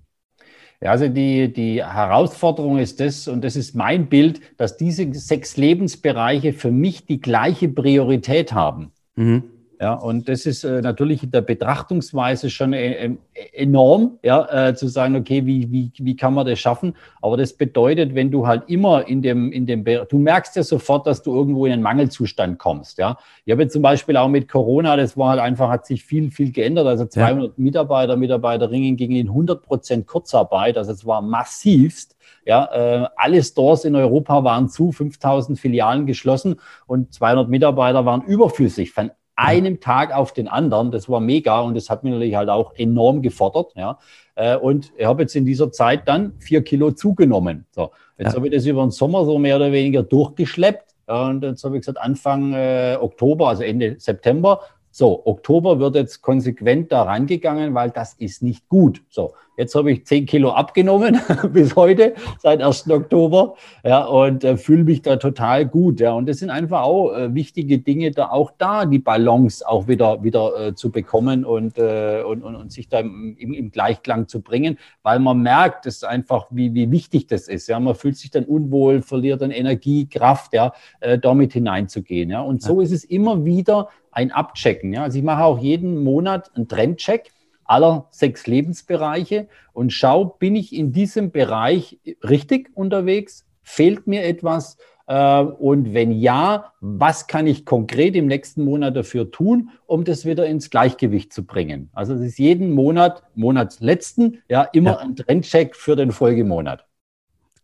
Ja, 0.80 0.90
also 0.90 1.06
die, 1.06 1.52
die 1.52 1.84
Herausforderung 1.84 2.78
ist 2.78 2.98
das, 2.98 3.28
und 3.28 3.44
das 3.44 3.54
ist 3.54 3.76
mein 3.76 4.08
Bild, 4.08 4.40
dass 4.56 4.76
diese 4.76 5.06
sechs 5.14 5.56
Lebensbereiche 5.56 6.52
für 6.52 6.72
mich 6.72 7.06
die 7.06 7.20
gleiche 7.20 7.68
Priorität 7.68 8.52
haben. 8.52 8.90
Mhm. 9.14 9.44
Ja, 9.78 9.92
und 9.92 10.26
das 10.28 10.46
ist 10.46 10.64
äh, 10.64 10.80
natürlich 10.80 11.22
in 11.22 11.30
der 11.30 11.42
Betrachtungsweise 11.42 12.48
schon 12.48 12.72
äh, 12.72 13.04
äh, 13.04 13.16
enorm, 13.52 14.18
ja, 14.22 14.68
äh, 14.68 14.74
zu 14.74 14.88
sagen, 14.88 15.16
okay, 15.16 15.44
wie, 15.44 15.70
wie, 15.70 15.92
wie 15.98 16.16
kann 16.16 16.32
man 16.32 16.46
das 16.46 16.58
schaffen? 16.58 16.94
Aber 17.20 17.36
das 17.36 17.52
bedeutet, 17.52 18.14
wenn 18.14 18.30
du 18.30 18.46
halt 18.46 18.62
immer 18.68 19.06
in 19.06 19.20
dem, 19.20 19.52
in 19.52 19.66
dem, 19.66 19.84
du 19.84 20.18
merkst 20.18 20.56
ja 20.56 20.62
sofort, 20.62 21.06
dass 21.06 21.22
du 21.22 21.34
irgendwo 21.34 21.66
in 21.66 21.72
einen 21.72 21.82
Mangelzustand 21.82 22.58
kommst, 22.58 22.96
ja. 22.96 23.18
Ich 23.44 23.52
habe 23.52 23.62
jetzt 23.62 23.74
zum 23.74 23.82
Beispiel 23.82 24.16
auch 24.16 24.28
mit 24.28 24.48
Corona, 24.48 24.96
das 24.96 25.16
war 25.18 25.30
halt 25.30 25.40
einfach, 25.40 25.68
hat 25.68 25.84
sich 25.84 26.04
viel, 26.04 26.30
viel 26.30 26.52
geändert. 26.52 26.86
Also 26.86 27.04
200 27.04 27.48
ja. 27.48 27.52
Mitarbeiter, 27.56 28.16
Mitarbeiterinnen 28.16 28.96
gingen 28.96 29.16
in 29.16 29.28
100 29.28 29.62
Prozent 29.62 30.06
Kurzarbeit. 30.06 30.78
Also 30.78 30.92
es 30.92 31.04
war 31.04 31.20
massivst. 31.20 32.16
Ja, 32.44 32.64
äh, 32.72 33.08
alle 33.16 33.42
Stores 33.42 33.84
in 33.84 33.94
Europa 33.94 34.42
waren 34.42 34.68
zu, 34.68 34.90
5000 34.90 35.58
Filialen 35.58 36.06
geschlossen 36.06 36.56
und 36.86 37.12
200 37.12 37.48
Mitarbeiter 37.48 38.06
waren 38.06 38.22
überflüssig. 38.22 38.92
Einem 39.36 39.80
Tag 39.80 40.14
auf 40.14 40.32
den 40.32 40.48
anderen. 40.48 40.90
Das 40.90 41.08
war 41.08 41.20
mega 41.20 41.60
und 41.60 41.74
das 41.74 41.90
hat 41.90 42.04
mich 42.04 42.12
natürlich 42.12 42.34
halt 42.34 42.48
auch 42.48 42.74
enorm 42.74 43.22
gefordert. 43.22 43.72
Ja. 43.76 43.98
Äh, 44.34 44.56
und 44.56 44.92
ich 44.96 45.06
habe 45.06 45.22
jetzt 45.22 45.36
in 45.36 45.44
dieser 45.44 45.70
Zeit 45.70 46.08
dann 46.08 46.32
vier 46.38 46.62
Kilo 46.62 46.90
zugenommen. 46.92 47.66
So, 47.70 47.90
jetzt 48.18 48.32
ja. 48.32 48.36
habe 48.36 48.48
ich 48.48 48.54
das 48.54 48.66
über 48.66 48.82
den 48.82 48.90
Sommer 48.90 49.24
so 49.24 49.38
mehr 49.38 49.56
oder 49.56 49.72
weniger 49.72 50.02
durchgeschleppt. 50.02 50.94
Und 51.06 51.44
jetzt 51.44 51.62
habe 51.62 51.76
ich 51.76 51.82
gesagt, 51.82 51.98
Anfang 51.98 52.52
äh, 52.52 52.96
Oktober, 53.00 53.48
also 53.48 53.62
Ende 53.62 53.94
September, 53.98 54.60
so, 54.98 55.26
Oktober 55.26 55.78
wird 55.78 55.94
jetzt 55.94 56.22
konsequent 56.22 56.90
da 56.90 57.02
rangegangen, 57.02 57.74
weil 57.74 57.90
das 57.90 58.14
ist 58.14 58.42
nicht 58.42 58.66
gut. 58.66 59.02
So, 59.10 59.34
Jetzt 59.56 59.74
habe 59.74 59.90
ich 59.90 60.04
zehn 60.04 60.26
Kilo 60.26 60.50
abgenommen 60.50 61.18
bis 61.52 61.74
heute, 61.76 62.14
seit 62.38 62.62
1. 62.62 62.90
Oktober, 62.90 63.54
ja, 63.84 64.04
und 64.04 64.44
äh, 64.44 64.58
fühle 64.58 64.84
mich 64.84 65.00
da 65.00 65.16
total 65.16 65.64
gut, 65.64 66.00
ja. 66.00 66.12
Und 66.12 66.28
das 66.28 66.38
sind 66.38 66.50
einfach 66.50 66.82
auch 66.82 67.14
äh, 67.14 67.34
wichtige 67.34 67.78
Dinge, 67.78 68.10
da 68.10 68.28
auch 68.28 68.52
da 68.58 68.84
die 68.84 68.98
Balance 68.98 69.66
auch 69.66 69.88
wieder, 69.88 70.22
wieder 70.22 70.68
äh, 70.68 70.74
zu 70.74 70.90
bekommen 70.90 71.46
und, 71.46 71.78
äh, 71.78 72.22
und, 72.26 72.42
und, 72.42 72.54
und 72.54 72.70
sich 72.70 72.88
da 72.88 73.00
im, 73.00 73.36
im, 73.38 73.70
Gleichklang 73.70 74.28
zu 74.28 74.42
bringen, 74.42 74.78
weil 75.02 75.20
man 75.20 75.40
merkt, 75.40 75.86
das 75.86 76.04
einfach, 76.04 76.46
wie, 76.50 76.74
wie 76.74 76.90
wichtig 76.90 77.26
das 77.26 77.48
ist, 77.48 77.66
ja. 77.68 77.80
Man 77.80 77.94
fühlt 77.94 78.18
sich 78.18 78.30
dann 78.30 78.44
unwohl, 78.44 79.00
verliert 79.00 79.40
dann 79.40 79.50
Energie, 79.50 80.06
Kraft, 80.06 80.52
ja, 80.52 80.72
äh, 81.00 81.18
damit 81.18 81.54
hineinzugehen, 81.54 82.28
ja. 82.28 82.42
Und 82.42 82.62
so 82.62 82.82
ist 82.82 82.92
es 82.92 83.04
immer 83.04 83.46
wieder 83.46 83.88
ein 84.10 84.32
Abchecken, 84.32 84.92
ja. 84.92 85.04
Also 85.04 85.16
ich 85.16 85.24
mache 85.24 85.44
auch 85.44 85.58
jeden 85.58 86.04
Monat 86.04 86.50
einen 86.54 86.68
Trendcheck 86.68 87.32
aller 87.68 88.08
sechs 88.10 88.46
Lebensbereiche 88.46 89.48
und 89.72 89.92
schau, 89.92 90.24
bin 90.24 90.56
ich 90.56 90.74
in 90.74 90.92
diesem 90.92 91.30
Bereich 91.30 91.98
richtig 92.22 92.70
unterwegs? 92.74 93.46
Fehlt 93.62 94.06
mir 94.06 94.24
etwas? 94.24 94.76
Äh, 95.06 95.40
und 95.40 95.94
wenn 95.94 96.12
ja, 96.12 96.72
was 96.80 97.26
kann 97.26 97.46
ich 97.46 97.64
konkret 97.64 98.16
im 98.16 98.26
nächsten 98.26 98.64
Monat 98.64 98.96
dafür 98.96 99.30
tun, 99.30 99.70
um 99.86 100.04
das 100.04 100.24
wieder 100.24 100.46
ins 100.46 100.70
Gleichgewicht 100.70 101.32
zu 101.32 101.44
bringen? 101.44 101.90
Also 101.92 102.14
es 102.14 102.20
ist 102.20 102.38
jeden 102.38 102.72
Monat, 102.72 103.22
Monatsletzten, 103.34 104.42
ja, 104.48 104.62
immer 104.62 104.92
ja. 104.92 104.98
ein 104.98 105.16
Trendcheck 105.16 105.76
für 105.76 105.96
den 105.96 106.12
Folgemonat. 106.12 106.84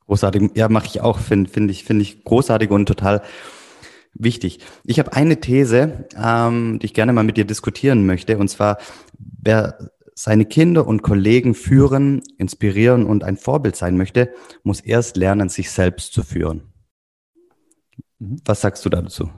Großartig. 0.07 0.51
Ja, 0.55 0.69
mache 0.69 0.87
ich 0.87 1.01
auch, 1.01 1.19
finde 1.19 1.51
find 1.51 1.71
ich, 1.71 1.85
finde 1.85 2.03
ich 2.03 2.25
großartig 2.25 2.71
und 2.71 2.87
total 2.87 3.23
wichtig. 4.15 4.59
Ich 4.85 4.99
habe 4.99 5.13
eine 5.15 5.41
These, 5.41 6.07
ähm, 6.23 6.79
die 6.79 6.87
ich 6.87 6.95
gerne 6.95 7.13
mal 7.13 7.25
mit 7.25 7.37
dir 7.37 7.45
diskutieren 7.45 8.05
möchte. 8.07 8.37
Und 8.39 8.49
zwar, 8.49 8.79
wer 9.19 9.92
seine 10.15 10.45
Kinder 10.45 10.87
und 10.87 11.03
Kollegen 11.03 11.55
führen, 11.55 12.23
inspirieren 12.39 13.07
und 13.07 13.25
ein 13.25 13.37
Vorbild 13.37 13.77
sein 13.77 13.97
möchte, 13.97 14.33
muss 14.63 14.81
erst 14.81 15.17
lernen, 15.17 15.49
sich 15.49 15.71
selbst 15.71 16.13
zu 16.13 16.23
führen. 16.23 16.73
Mhm. 18.19 18.37
Was 18.45 18.61
sagst 18.61 18.85
du 18.85 18.89
dazu? 18.89 19.31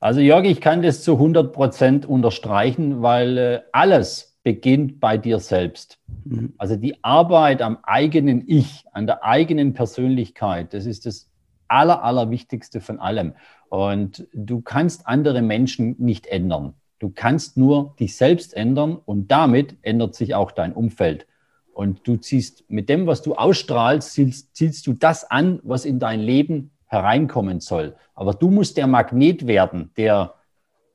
Also 0.00 0.20
Jörg, 0.20 0.44
ich 0.44 0.60
kann 0.60 0.82
das 0.82 1.02
zu 1.02 1.14
100 1.14 1.52
Prozent 1.52 2.06
unterstreichen, 2.06 3.02
weil 3.02 3.38
äh, 3.38 3.60
alles 3.72 4.38
beginnt 4.42 5.00
bei 5.00 5.18
dir 5.18 5.40
selbst. 5.40 5.98
Mhm. 6.24 6.54
Also 6.58 6.76
die 6.76 7.02
Arbeit 7.02 7.62
am 7.62 7.78
eigenen 7.82 8.44
Ich, 8.46 8.84
an 8.92 9.06
der 9.06 9.24
eigenen 9.24 9.72
Persönlichkeit, 9.72 10.74
das 10.74 10.86
ist 10.86 11.06
das 11.06 11.28
Aller, 11.68 12.04
Allerwichtigste 12.04 12.80
von 12.80 13.00
allem. 13.00 13.32
Und 13.68 14.28
du 14.32 14.60
kannst 14.60 15.06
andere 15.08 15.42
Menschen 15.42 15.96
nicht 15.98 16.26
ändern. 16.26 16.74
Du 16.98 17.10
kannst 17.10 17.56
nur 17.56 17.94
dich 18.00 18.16
selbst 18.16 18.54
ändern 18.54 18.98
und 19.04 19.30
damit 19.30 19.76
ändert 19.82 20.14
sich 20.14 20.34
auch 20.34 20.50
dein 20.50 20.72
Umfeld. 20.72 21.26
Und 21.72 22.06
du 22.08 22.16
ziehst 22.16 22.64
mit 22.70 22.88
dem, 22.88 23.06
was 23.06 23.20
du 23.20 23.34
ausstrahlst, 23.34 24.12
zielst, 24.12 24.56
zielst 24.56 24.86
du 24.86 24.94
das 24.94 25.30
an, 25.30 25.60
was 25.62 25.84
in 25.84 25.98
dein 25.98 26.20
Leben 26.20 26.70
hereinkommen 26.86 27.60
soll. 27.60 27.96
Aber 28.14 28.32
du 28.32 28.50
musst 28.50 28.78
der 28.78 28.86
Magnet 28.86 29.46
werden, 29.46 29.90
der 29.96 30.34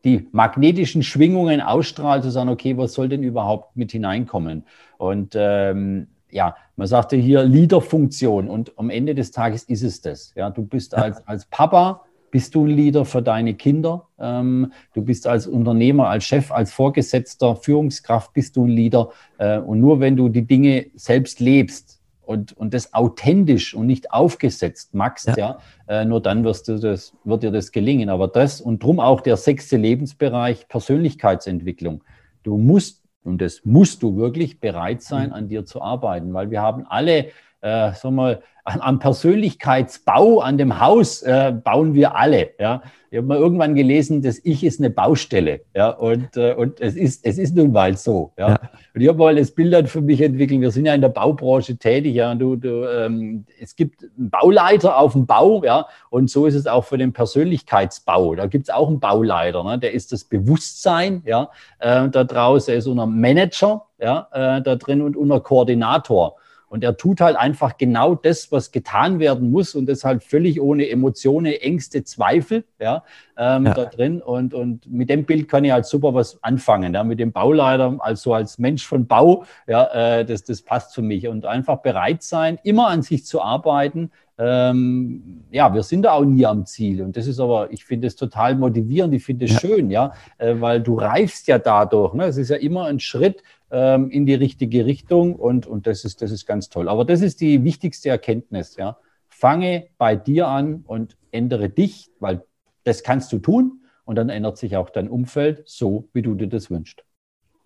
die 0.03 0.27
magnetischen 0.31 1.03
Schwingungen 1.03 1.61
ausstrahlt, 1.61 2.23
zu 2.23 2.31
sagen, 2.31 2.49
okay, 2.49 2.75
was 2.77 2.93
soll 2.93 3.09
denn 3.09 3.21
überhaupt 3.21 3.75
mit 3.75 3.91
hineinkommen? 3.91 4.65
Und 4.97 5.35
ähm, 5.37 6.07
ja, 6.31 6.55
man 6.75 6.87
sagte 6.87 7.15
hier 7.17 7.43
Leaderfunktion 7.43 8.47
und 8.47 8.77
am 8.77 8.89
Ende 8.89 9.13
des 9.13 9.31
Tages 9.31 9.63
ist 9.65 9.83
es 9.83 10.01
das. 10.01 10.33
Ja, 10.35 10.49
du 10.49 10.63
bist 10.63 10.95
als, 10.95 11.25
als 11.27 11.45
Papa 11.45 12.05
bist 12.31 12.55
du 12.55 12.65
ein 12.65 12.69
Leader 12.69 13.05
für 13.05 13.21
deine 13.21 13.53
Kinder. 13.53 14.07
Ähm, 14.17 14.71
du 14.93 15.03
bist 15.03 15.27
als 15.27 15.45
Unternehmer, 15.45 16.07
als 16.07 16.23
Chef, 16.23 16.51
als 16.51 16.71
Vorgesetzter, 16.71 17.55
Führungskraft 17.55 18.33
bist 18.33 18.55
du 18.55 18.65
ein 18.65 18.69
Leader. 18.69 19.09
Äh, 19.37 19.59
und 19.59 19.79
nur 19.79 19.99
wenn 19.99 20.15
du 20.15 20.29
die 20.29 20.47
Dinge 20.47 20.87
selbst 20.95 21.39
lebst 21.39 22.01
und, 22.21 22.53
und 22.53 22.73
das 22.73 22.93
authentisch 22.93 23.75
und 23.75 23.85
nicht 23.85 24.11
aufgesetzt 24.11 24.95
magst, 24.95 25.27
ja, 25.27 25.35
ja 25.37 25.57
äh, 25.87 26.05
nur 26.05 26.21
dann 26.21 26.43
wirst 26.43 26.69
du 26.69 26.79
das, 26.79 27.13
wird 27.25 27.43
dir 27.43 27.51
das 27.51 27.71
gelingen. 27.71 28.09
Aber 28.09 28.27
das 28.27 28.61
und 28.61 28.81
drum 28.81 28.99
auch 28.99 29.21
der 29.21 29.37
sechste 29.37 29.77
Lebensbereich 29.77 30.67
Persönlichkeitsentwicklung. 30.69 32.03
Du 32.43 32.57
musst, 32.57 33.03
und 33.23 33.41
das 33.41 33.61
musst 33.65 34.01
du 34.01 34.15
wirklich 34.15 34.59
bereit 34.59 35.03
sein, 35.03 35.27
mhm. 35.27 35.33
an 35.35 35.47
dir 35.49 35.65
zu 35.65 35.81
arbeiten, 35.81 36.33
weil 36.33 36.49
wir 36.49 36.61
haben 36.61 36.85
alle 36.87 37.27
äh, 37.62 37.91
sag 37.93 38.12
mal, 38.12 38.41
am 38.63 39.00
Persönlichkeitsbau, 39.00 40.39
an 40.39 40.58
dem 40.58 40.80
Haus 40.80 41.24
äh, 41.24 41.52
bauen 41.52 41.93
wir 41.93 42.15
alle. 42.15 42.52
Ja? 42.60 42.84
Ich 43.10 43.17
habe 43.17 43.28
mal 43.28 43.38
irgendwann 43.38 43.76
gelesen, 43.76 44.21
das 44.21 44.39
Ich 44.43 44.63
ist 44.63 44.80
eine 44.80 44.89
Baustelle. 44.89 45.62
Ja? 45.76 45.89
Und, 45.89 46.38
äh, 46.38 46.54
und 46.54 46.80
es, 46.80 46.95
ist, 46.95 47.26
es 47.26 47.38
ist 47.38 47.56
nun 47.56 47.71
mal 47.71 47.97
so. 47.97 48.34
Ja? 48.38 48.50
ja. 48.50 48.60
Und 48.93 49.02
ich 49.02 49.08
habe 49.08 49.17
mal 49.17 49.36
das 49.36 49.52
Bild 49.52 49.89
für 49.89 50.02
mich 50.02 50.21
entwickelt. 50.21 50.62
Wir 50.62 50.71
sind 50.71 50.86
ja 50.86 50.93
in 50.93 51.02
der 51.02 51.10
Baubranche 51.10 51.78
tätig. 51.78 52.13
Ja? 52.13 52.32
Und 52.32 52.39
du, 52.39 52.56
du, 52.56 52.86
ähm, 52.86 53.45
es 53.60 53.76
gibt 53.76 54.04
einen 54.04 54.30
Bauleiter 54.30 54.97
auf 54.97 55.13
dem 55.13 55.26
Bau. 55.26 55.63
Ja? 55.63 55.88
Und 56.10 56.30
so 56.30 56.45
ist 56.45 56.56
es 56.56 56.67
auch 56.67 56.86
für 56.86 57.00
den 57.00 57.13
Persönlichkeitsbau. 57.13 58.36
Da 58.36 58.45
gibt 58.45 58.69
es 58.69 58.69
auch 58.69 58.88
einen 58.88 59.00
Bauleiter. 59.00 59.63
Ne? 59.63 59.80
Der 59.80 59.91
ist 59.91 60.12
das 60.12 60.24
Bewusstsein 60.24 61.24
ja? 61.26 61.50
Äh, 61.80 62.10
da 62.10 62.24
draußen. 62.24 62.74
Er 62.74 62.78
ist 62.78 62.88
unser 62.88 63.08
Manager 63.08 63.88
ja? 64.00 64.28
Äh, 64.32 64.62
da 64.62 64.76
drin 64.76 65.02
und 65.02 65.17
unser 65.17 65.39
Koordinator. 65.39 66.38
Und 66.71 66.86
er 66.86 66.95
tut 66.95 67.19
halt 67.19 67.36
einfach 67.36 67.77
genau 67.77 68.15
das, 68.15 68.49
was 68.53 68.71
getan 68.71 69.19
werden 69.19 69.51
muss 69.51 69.75
und 69.75 69.88
das 69.88 70.05
halt 70.05 70.23
völlig 70.23 70.62
ohne 70.62 70.89
Emotionen, 70.89 71.51
Ängste, 71.51 72.05
Zweifel 72.05 72.63
ja, 72.79 73.03
ähm, 73.38 73.65
ja. 73.65 73.73
da 73.73 73.86
drin. 73.88 74.21
Und, 74.21 74.53
und 74.53 74.89
mit 74.89 75.10
dem 75.10 75.25
Bild 75.25 75.49
kann 75.49 75.65
ich 75.65 75.73
halt 75.73 75.86
super 75.86 76.13
was 76.13 76.41
anfangen. 76.41 76.93
Ja, 76.93 77.03
mit 77.03 77.19
dem 77.19 77.34
Bauleiter, 77.34 77.97
also 77.99 78.34
als 78.34 78.57
Mensch 78.57 78.88
von 78.88 79.05
Bau, 79.05 79.43
ja, 79.67 80.19
äh, 80.19 80.25
das, 80.25 80.45
das 80.45 80.62
passt 80.62 80.95
für 80.95 81.01
mich. 81.01 81.27
Und 81.27 81.45
einfach 81.45 81.79
bereit 81.81 82.23
sein, 82.23 82.57
immer 82.63 82.88
an 82.88 83.01
sich 83.01 83.25
zu 83.25 83.41
arbeiten. 83.41 84.10
Ähm, 84.38 85.43
ja, 85.51 85.73
wir 85.73 85.84
sind 85.84 86.03
da 86.03 86.13
auch 86.13 86.23
nie 86.23 86.45
am 86.45 86.65
Ziel. 86.65 87.01
Und 87.01 87.17
das 87.17 87.27
ist 87.27 87.41
aber, 87.41 87.69
ich 87.73 87.84
finde 87.84 88.07
es 88.07 88.15
total 88.15 88.55
motivierend, 88.55 89.13
ich 89.13 89.25
finde 89.25 89.43
es 89.43 89.51
ja. 89.51 89.60
schön, 89.60 89.91
ja, 89.91 90.13
äh, 90.38 90.55
weil 90.57 90.81
du 90.81 90.97
reifst 90.97 91.49
ja 91.49 91.60
dadurch. 91.60 92.13
Ne? 92.13 92.27
Es 92.27 92.38
ist 92.38 92.47
ja 92.47 92.55
immer 92.55 92.86
ein 92.86 93.01
Schritt 93.01 93.43
ähm, 93.71 94.10
in 94.10 94.25
die 94.25 94.34
richtige 94.34 94.86
Richtung 94.86 95.36
und, 95.36 95.65
und 95.65 95.88
das, 95.88 96.05
ist, 96.05 96.21
das 96.21 96.31
ist 96.31 96.45
ganz 96.45 96.69
toll. 96.69 96.89
Aber 96.89 97.05
das 97.05 97.21
ist 97.21 97.41
die 97.41 97.63
wichtigste 97.63 98.10
Erkenntnis. 98.10 98.75
Ja. 98.75 98.97
Fange 99.29 99.88
bei 99.97 100.15
dir 100.15 100.47
an 100.47 100.84
und 100.86 101.17
ändere 101.31 101.69
dich, 101.69 102.12
weil 102.19 102.43
das 102.84 103.03
kannst 103.03 103.31
du 103.31 103.39
tun 103.39 103.81
und 104.05 104.15
dann 104.15 104.29
ändert 104.29 104.57
sich 104.57 104.75
auch 104.75 104.89
dein 104.89 105.07
Umfeld 105.07 105.63
so, 105.65 106.10
wie 106.13 106.21
du 106.21 106.36
dir 106.36 106.47
das 106.47 106.69
wünschst. 106.69 107.03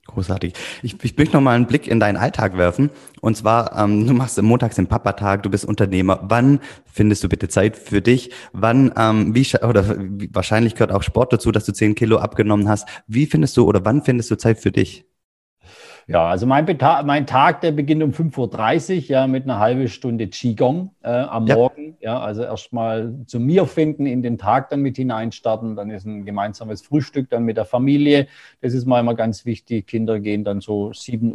Großartig. 0.07 0.53
Ich, 0.83 1.03
ich 1.03 1.17
möchte 1.17 1.35
noch 1.35 1.41
mal 1.41 1.55
einen 1.55 1.65
Blick 1.65 1.87
in 1.87 1.99
deinen 1.99 2.17
Alltag 2.17 2.55
werfen. 2.57 2.91
Und 3.21 3.35
zwar, 3.37 3.75
ähm, 3.75 4.05
du 4.05 4.13
machst 4.13 4.39
montags 4.39 4.75
den 4.75 4.85
Papatag, 4.85 5.41
du 5.41 5.49
bist 5.49 5.65
Unternehmer. 5.65 6.19
Wann 6.21 6.59
findest 6.85 7.23
du 7.23 7.29
bitte 7.29 7.47
Zeit 7.47 7.75
für 7.75 8.03
dich? 8.03 8.29
Wann, 8.53 8.93
ähm, 8.95 9.33
wie, 9.33 9.47
oder 9.63 9.97
wie, 9.97 10.29
wahrscheinlich 10.31 10.75
gehört 10.75 10.91
auch 10.91 11.01
Sport 11.01 11.33
dazu, 11.33 11.51
dass 11.51 11.65
du 11.65 11.73
zehn 11.73 11.95
Kilo 11.95 12.17
abgenommen 12.17 12.69
hast. 12.69 12.87
Wie 13.07 13.25
findest 13.25 13.57
du 13.57 13.67
oder 13.67 13.83
wann 13.83 14.03
findest 14.03 14.29
du 14.29 14.37
Zeit 14.37 14.59
für 14.59 14.71
dich? 14.71 15.05
Ja, 16.07 16.27
also 16.27 16.45
mein, 16.45 16.65
mein, 17.05 17.25
Tag, 17.25 17.61
der 17.61 17.71
beginnt 17.71 18.03
um 18.03 18.11
5.30 18.11 18.95
Uhr, 18.95 19.03
ja, 19.07 19.25
mit 19.25 19.45
einer 19.45 19.57
halben 19.57 19.87
Stunde 19.87 20.27
Qigong 20.27 20.91
äh, 21.01 21.09
am 21.09 21.47
ja. 21.47 21.55
Morgen. 21.55 21.97
Ja, 21.99 22.19
also 22.19 22.43
erstmal 22.43 23.15
zu 23.25 23.39
mir 23.39 23.65
finden, 23.65 24.05
in 24.05 24.21
den 24.21 24.37
Tag 24.37 24.69
dann 24.69 24.81
mit 24.81 24.97
hineinstarten. 24.97 25.75
Dann 25.75 25.89
ist 25.89 26.05
ein 26.05 26.23
gemeinsames 26.23 26.83
Frühstück 26.83 27.31
dann 27.31 27.43
mit 27.43 27.57
der 27.57 27.65
Familie. 27.65 28.27
Das 28.61 28.75
ist 28.75 28.85
mal 28.85 28.99
immer 28.99 29.15
ganz 29.15 29.47
wichtig. 29.47 29.87
Kinder 29.87 30.19
gehen 30.19 30.43
dann 30.43 30.61
so 30.61 30.89
7.15 30.89 31.33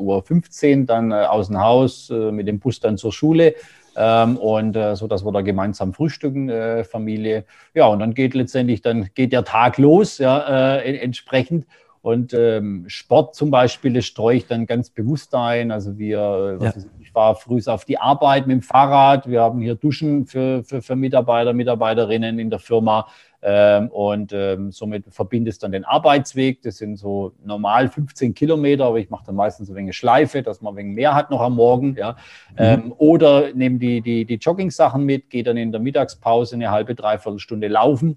Uhr 0.81 0.87
dann 0.87 1.11
äh, 1.11 1.15
aus 1.15 1.49
dem 1.49 1.59
Haus, 1.59 2.09
äh, 2.11 2.31
mit 2.31 2.47
dem 2.47 2.61
Bus 2.61 2.79
dann 2.79 2.97
zur 2.97 3.13
Schule. 3.13 3.57
Ähm, 3.97 4.37
und 4.37 4.77
äh, 4.77 4.95
so, 4.95 5.09
dass 5.09 5.25
wir 5.25 5.33
da 5.33 5.41
gemeinsam 5.41 5.93
frühstücken, 5.93 6.49
äh, 6.49 6.85
Familie. 6.85 7.45
Ja, 7.75 7.89
und 7.89 7.99
dann 7.99 8.15
geht 8.15 8.35
letztendlich, 8.35 8.83
dann 8.83 9.09
geht 9.15 9.33
der 9.33 9.43
Tag 9.43 9.79
los, 9.79 10.19
ja, 10.19 10.77
äh, 10.77 10.97
entsprechend. 10.99 11.67
Und 12.03 12.33
ähm, 12.33 12.85
Sport 12.87 13.35
zum 13.35 13.51
Beispiel, 13.51 13.93
das 13.93 14.07
streue 14.07 14.37
ich 14.39 14.47
dann 14.47 14.65
ganz 14.65 14.89
bewusst 14.89 15.35
ein. 15.35 15.71
Also 15.71 15.99
wir, 15.99 16.59
ja. 16.61 16.71
ist, 16.71 16.89
ich 16.99 17.11
fahre 17.11 17.37
früh 17.37 17.61
auf 17.67 17.85
die 17.85 17.99
Arbeit 17.99 18.47
mit 18.47 18.55
dem 18.55 18.63
Fahrrad. 18.63 19.29
Wir 19.29 19.43
haben 19.43 19.61
hier 19.61 19.75
Duschen 19.75 20.25
für, 20.25 20.65
für, 20.65 20.81
für 20.81 20.97
Mitarbeiter, 20.97 21.53
Mitarbeiterinnen 21.53 22.39
in 22.39 22.49
der 22.49 22.59
Firma. 22.59 23.07
Ähm, 23.43 23.89
und 23.89 24.33
ähm, 24.33 24.73
somit 24.73 25.05
verbindest 25.11 25.63
dann 25.63 25.73
den 25.73 25.85
Arbeitsweg. 25.85 26.63
Das 26.63 26.79
sind 26.79 26.97
so 26.97 27.33
normal 27.45 27.89
15 27.89 28.35
Kilometer, 28.35 28.87
aber 28.87 28.99
ich 28.99 29.11
mache 29.11 29.25
dann 29.27 29.35
meistens 29.35 29.69
ein 29.69 29.77
wenig 29.77 29.95
Schleife, 29.95 30.43
dass 30.43 30.63
man 30.63 30.73
ein 30.73 30.77
wenig 30.79 30.95
mehr 30.95 31.15
hat 31.15 31.31
noch 31.31 31.43
am 31.43 31.57
Morgen. 31.57 31.97
Ja. 31.99 32.13
Mhm. 32.53 32.57
Ähm, 32.57 32.95
oder 32.97 33.53
nehme 33.53 33.79
die, 33.79 34.01
die, 34.01 34.25
die 34.25 34.37
Jogging-Sachen 34.37 35.05
mit, 35.05 35.29
gehe 35.29 35.43
dann 35.43 35.59
in 35.59 35.71
der 35.71 35.83
Mittagspause 35.83 36.55
eine 36.55 36.71
halbe, 36.71 36.95
dreiviertel 36.95 37.39
Stunde 37.39 37.69
laufen 37.69 38.17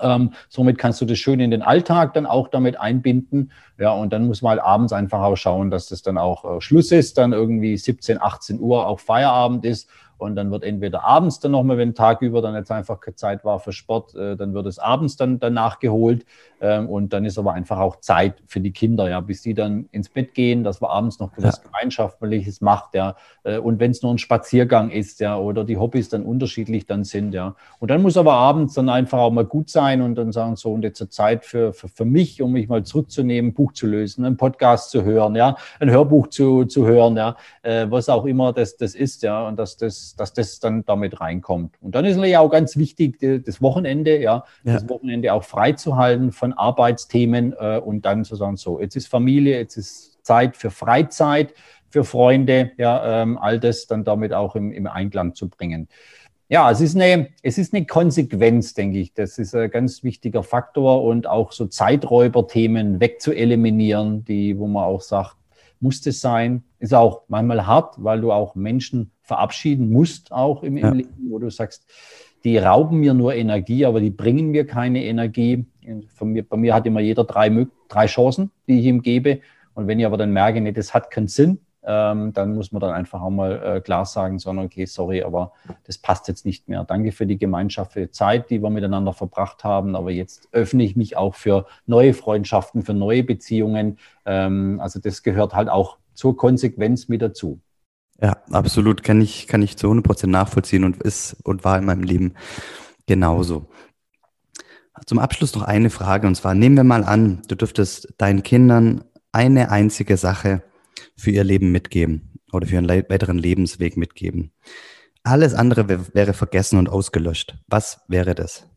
ähm, 0.00 0.32
somit 0.48 0.78
kannst 0.78 1.00
du 1.00 1.04
das 1.04 1.18
schön 1.18 1.40
in 1.40 1.50
den 1.50 1.62
Alltag 1.62 2.14
dann 2.14 2.26
auch 2.26 2.48
damit 2.48 2.80
einbinden. 2.80 3.52
Ja, 3.78 3.92
und 3.92 4.12
dann 4.12 4.26
muss 4.26 4.42
man 4.42 4.50
halt 4.50 4.62
abends 4.62 4.92
einfach 4.92 5.20
auch 5.20 5.36
schauen, 5.36 5.70
dass 5.70 5.88
das 5.88 6.02
dann 6.02 6.18
auch 6.18 6.44
äh, 6.44 6.60
Schluss 6.60 6.92
ist, 6.92 7.18
dann 7.18 7.32
irgendwie 7.32 7.76
17, 7.76 8.20
18 8.20 8.60
Uhr 8.60 8.86
auch 8.86 9.00
Feierabend 9.00 9.64
ist 9.64 9.88
und 10.22 10.36
dann 10.36 10.50
wird 10.50 10.64
entweder 10.64 11.04
abends 11.04 11.40
dann 11.40 11.52
nochmal, 11.52 11.76
wenn 11.76 11.94
Tag 11.94 12.22
über 12.22 12.40
dann 12.40 12.54
jetzt 12.54 12.70
einfach 12.70 13.00
keine 13.00 13.16
Zeit 13.16 13.44
war 13.44 13.58
für 13.58 13.72
Sport, 13.72 14.14
äh, 14.14 14.36
dann 14.36 14.54
wird 14.54 14.66
es 14.66 14.78
abends 14.78 15.16
dann 15.16 15.40
danach 15.40 15.78
geholt. 15.80 16.24
Ähm, 16.62 16.88
und 16.88 17.12
dann 17.12 17.24
ist 17.24 17.38
aber 17.38 17.54
einfach 17.54 17.80
auch 17.80 17.96
Zeit 17.96 18.40
für 18.46 18.60
die 18.60 18.70
Kinder, 18.70 19.10
ja, 19.10 19.20
bis 19.20 19.42
die 19.42 19.52
dann 19.52 19.88
ins 19.90 20.08
Bett 20.08 20.32
gehen, 20.32 20.62
dass 20.62 20.80
man 20.80 20.92
abends 20.92 21.18
noch 21.18 21.32
was 21.36 21.56
ja. 21.56 21.62
Gemeinschaftliches 21.64 22.60
macht, 22.60 22.94
ja. 22.94 23.16
Äh, 23.42 23.58
und 23.58 23.80
wenn 23.80 23.90
es 23.90 24.00
nur 24.02 24.14
ein 24.14 24.18
Spaziergang 24.18 24.90
ist, 24.90 25.18
ja, 25.18 25.36
oder 25.36 25.64
die 25.64 25.76
Hobbys 25.76 26.08
dann 26.08 26.22
unterschiedlich 26.22 26.86
dann 26.86 27.02
sind, 27.02 27.34
ja. 27.34 27.56
Und 27.80 27.90
dann 27.90 28.00
muss 28.00 28.16
aber 28.16 28.34
abends 28.34 28.74
dann 28.74 28.88
einfach 28.88 29.18
auch 29.18 29.32
mal 29.32 29.44
gut 29.44 29.70
sein 29.70 30.02
und 30.02 30.14
dann 30.14 30.30
sagen 30.30 30.54
so, 30.54 30.72
und 30.72 30.82
jetzt 30.82 31.02
Zeit 31.12 31.44
für, 31.44 31.72
für, 31.72 31.88
für 31.88 32.04
mich, 32.04 32.40
um 32.40 32.52
mich 32.52 32.68
mal 32.68 32.84
zurückzunehmen, 32.84 33.50
ein 33.50 33.54
Buch 33.54 33.72
zu 33.72 33.88
lösen, 33.88 34.24
einen 34.24 34.36
Podcast 34.36 34.92
zu 34.92 35.02
hören, 35.02 35.34
ja, 35.34 35.56
ein 35.80 35.90
Hörbuch 35.90 36.28
zu, 36.28 36.64
zu 36.66 36.86
hören, 36.86 37.16
ja, 37.16 37.36
äh, 37.62 37.86
was 37.90 38.08
auch 38.08 38.24
immer 38.24 38.52
das, 38.52 38.76
das 38.76 38.94
ist, 38.94 39.24
ja, 39.24 39.48
und 39.48 39.58
dass 39.58 39.76
das 39.76 40.11
dass, 40.16 40.32
das 40.32 40.60
dann 40.60 40.84
damit 40.84 41.20
reinkommt. 41.20 41.76
Und 41.80 41.94
dann 41.94 42.04
ist 42.04 42.16
es 42.16 42.26
ja 42.26 42.40
auch 42.40 42.50
ganz 42.50 42.76
wichtig, 42.76 43.18
das 43.20 43.60
Wochenende, 43.62 44.20
ja, 44.20 44.44
ja. 44.64 44.72
das 44.74 44.88
Wochenende 44.88 45.32
auch 45.32 45.44
freizuhalten 45.44 46.32
von 46.32 46.52
Arbeitsthemen 46.52 47.54
äh, 47.58 47.78
und 47.78 48.02
dann 48.04 48.24
zu 48.24 48.36
sagen, 48.36 48.56
so, 48.56 48.80
jetzt 48.80 48.96
ist 48.96 49.08
Familie, 49.08 49.58
jetzt 49.58 49.76
ist 49.76 50.24
Zeit 50.24 50.56
für 50.56 50.70
Freizeit, 50.70 51.54
für 51.88 52.04
Freunde, 52.04 52.72
ja, 52.78 53.22
ähm, 53.22 53.38
all 53.38 53.60
das 53.60 53.86
dann 53.86 54.04
damit 54.04 54.32
auch 54.32 54.56
im, 54.56 54.72
im 54.72 54.86
Einklang 54.86 55.34
zu 55.34 55.48
bringen. 55.48 55.88
Ja, 56.48 56.70
es 56.70 56.82
ist, 56.82 56.96
eine, 56.96 57.28
es 57.42 57.56
ist 57.56 57.72
eine 57.72 57.86
Konsequenz, 57.86 58.74
denke 58.74 58.98
ich. 58.98 59.14
Das 59.14 59.38
ist 59.38 59.54
ein 59.54 59.70
ganz 59.70 60.02
wichtiger 60.02 60.42
Faktor 60.42 61.02
und 61.02 61.26
auch 61.26 61.50
so 61.52 61.66
Zeiträuberthemen 61.66 63.00
wegzueliminieren, 63.00 64.24
die, 64.24 64.58
wo 64.58 64.66
man 64.66 64.84
auch 64.84 65.00
sagt, 65.00 65.36
muss 65.82 66.00
das 66.00 66.20
sein, 66.20 66.62
ist 66.78 66.94
auch 66.94 67.22
manchmal 67.28 67.66
hart, 67.66 68.02
weil 68.02 68.20
du 68.20 68.32
auch 68.32 68.54
Menschen 68.54 69.10
verabschieden 69.22 69.90
musst, 69.90 70.32
auch 70.32 70.62
im, 70.62 70.76
im 70.76 70.84
ja. 70.84 70.92
Leben, 70.92 71.30
wo 71.30 71.38
du 71.38 71.50
sagst, 71.50 71.86
die 72.44 72.58
rauben 72.58 73.00
mir 73.00 73.14
nur 73.14 73.34
Energie, 73.34 73.84
aber 73.84 74.00
die 74.00 74.10
bringen 74.10 74.50
mir 74.50 74.66
keine 74.66 75.04
Energie. 75.04 75.66
Mir, 76.20 76.42
bei 76.42 76.56
mir 76.56 76.74
hat 76.74 76.86
immer 76.86 77.00
jeder 77.00 77.24
drei, 77.24 77.66
drei 77.88 78.06
Chancen, 78.06 78.50
die 78.66 78.80
ich 78.80 78.86
ihm 78.86 79.02
gebe. 79.02 79.40
Und 79.74 79.86
wenn 79.86 80.00
ich 80.00 80.06
aber 80.06 80.16
dann 80.16 80.32
merke, 80.32 80.60
nee, 80.60 80.72
das 80.72 80.92
hat 80.92 81.10
keinen 81.10 81.28
Sinn, 81.28 81.60
ähm, 81.84 82.32
dann 82.32 82.54
muss 82.54 82.70
man 82.70 82.80
dann 82.80 82.92
einfach 82.92 83.20
auch 83.20 83.30
mal 83.30 83.60
äh, 83.62 83.80
klar 83.80 84.06
sagen, 84.06 84.38
sondern 84.38 84.66
okay, 84.66 84.84
sorry, 84.84 85.22
aber 85.22 85.52
das 85.84 85.98
passt 85.98 86.28
jetzt 86.28 86.46
nicht 86.46 86.68
mehr. 86.68 86.84
Danke 86.84 87.12
für 87.12 87.26
die 87.26 87.38
Gemeinschaft, 87.38 87.94
für 87.94 88.02
die 88.02 88.10
Zeit, 88.10 88.50
die 88.50 88.62
wir 88.62 88.70
miteinander 88.70 89.12
verbracht 89.12 89.64
haben. 89.64 89.96
Aber 89.96 90.10
jetzt 90.10 90.48
öffne 90.52 90.84
ich 90.84 90.94
mich 90.94 91.16
auch 91.16 91.34
für 91.34 91.66
neue 91.86 92.14
Freundschaften, 92.14 92.82
für 92.82 92.94
neue 92.94 93.24
Beziehungen. 93.24 93.98
Ähm, 94.24 94.78
also 94.80 95.00
das 95.00 95.22
gehört 95.22 95.54
halt 95.54 95.68
auch 95.68 95.98
zur 96.14 96.36
Konsequenz 96.36 97.08
mit 97.08 97.22
dazu. 97.22 97.60
Ja, 98.20 98.36
absolut. 98.52 99.02
Kann 99.02 99.20
ich, 99.20 99.48
kann 99.48 99.62
ich 99.62 99.76
zu 99.76 99.88
100 99.88 100.06
Prozent 100.06 100.32
nachvollziehen 100.32 100.84
und 100.84 101.02
ist 101.02 101.36
und 101.42 101.64
war 101.64 101.78
in 101.78 101.84
meinem 101.84 102.04
Leben 102.04 102.34
genauso. 103.06 103.66
Zum 105.06 105.18
Abschluss 105.18 105.56
noch 105.56 105.62
eine 105.62 105.90
Frage 105.90 106.28
und 106.28 106.36
zwar 106.36 106.54
nehmen 106.54 106.76
wir 106.76 106.84
mal 106.84 107.02
an, 107.02 107.42
du 107.48 107.56
dürftest 107.56 108.14
deinen 108.18 108.44
Kindern 108.44 109.02
eine 109.32 109.70
einzige 109.72 110.16
Sache 110.16 110.62
für 111.16 111.30
ihr 111.30 111.44
Leben 111.44 111.72
mitgeben 111.72 112.38
oder 112.52 112.66
für 112.66 112.74
ihren 112.74 112.88
weiteren 112.88 113.38
Lebensweg 113.38 113.96
mitgeben. 113.96 114.52
Alles 115.22 115.54
andere 115.54 116.14
wäre 116.14 116.32
vergessen 116.32 116.78
und 116.78 116.88
ausgelöscht. 116.88 117.54
Was 117.68 118.00
wäre 118.08 118.34
das? 118.34 118.68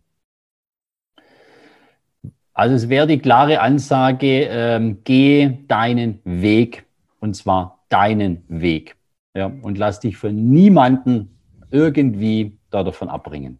Also 2.53 2.75
es 2.75 2.87
wäre 2.87 3.05
die 3.07 3.19
klare 3.19 3.59
Ansage, 3.59 4.47
ähm, 4.49 4.99
geh 5.03 5.57
deinen 5.67 6.21
Weg 6.23 6.85
und 7.19 7.35
zwar 7.35 7.85
deinen 7.89 8.43
Weg. 8.47 8.95
Ja, 9.33 9.47
und 9.61 9.77
lass 9.77 9.99
dich 9.99 10.15
von 10.15 10.33
niemanden 10.33 11.37
irgendwie 11.69 12.57
da 12.69 12.83
davon 12.83 13.09
abbringen. 13.09 13.59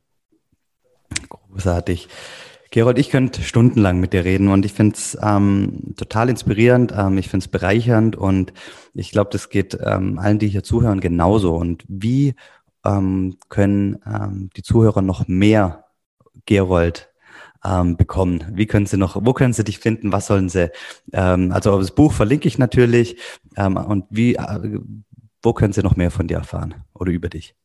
Großartig. 1.27 2.07
Gerold, 2.75 2.99
ich 2.99 3.09
könnte 3.09 3.41
stundenlang 3.41 4.01
mit 4.01 4.11
dir 4.11 4.25
reden 4.25 4.49
und 4.49 4.65
ich 4.65 4.73
finde 4.73 4.97
es 4.97 5.17
ähm, 5.21 5.93
total 5.95 6.27
inspirierend, 6.27 6.93
ähm, 6.93 7.17
ich 7.17 7.29
finde 7.29 7.45
es 7.45 7.47
bereichernd 7.47 8.17
und 8.17 8.51
ich 8.93 9.11
glaube, 9.11 9.29
das 9.31 9.47
geht 9.47 9.79
ähm, 9.81 10.19
allen, 10.19 10.39
die 10.39 10.49
hier 10.49 10.61
zuhören, 10.61 10.99
genauso. 10.99 11.55
Und 11.55 11.85
wie 11.87 12.35
ähm, 12.83 13.37
können 13.47 13.99
ähm, 14.05 14.49
die 14.57 14.61
Zuhörer 14.61 15.01
noch 15.01 15.25
mehr 15.29 15.85
Gerold 16.45 17.13
ähm, 17.63 17.95
bekommen? 17.95 18.43
Wie 18.51 18.65
können 18.65 18.87
sie 18.87 18.97
noch, 18.97 19.25
wo 19.25 19.31
können 19.31 19.53
sie 19.53 19.63
dich 19.63 19.79
finden? 19.79 20.11
Was 20.11 20.27
sollen 20.27 20.49
sie? 20.49 20.69
Also 21.13 21.79
das 21.79 21.95
Buch 21.95 22.11
verlinke 22.11 22.49
ich 22.49 22.57
natürlich. 22.57 23.15
Und 23.55 24.03
wie, 24.09 24.35
äh, 24.35 24.79
wo 25.41 25.53
können 25.53 25.71
sie 25.71 25.81
noch 25.81 25.95
mehr 25.95 26.11
von 26.11 26.27
dir 26.27 26.39
erfahren 26.39 26.73
oder 26.93 27.13
über 27.13 27.29
dich? 27.29 27.55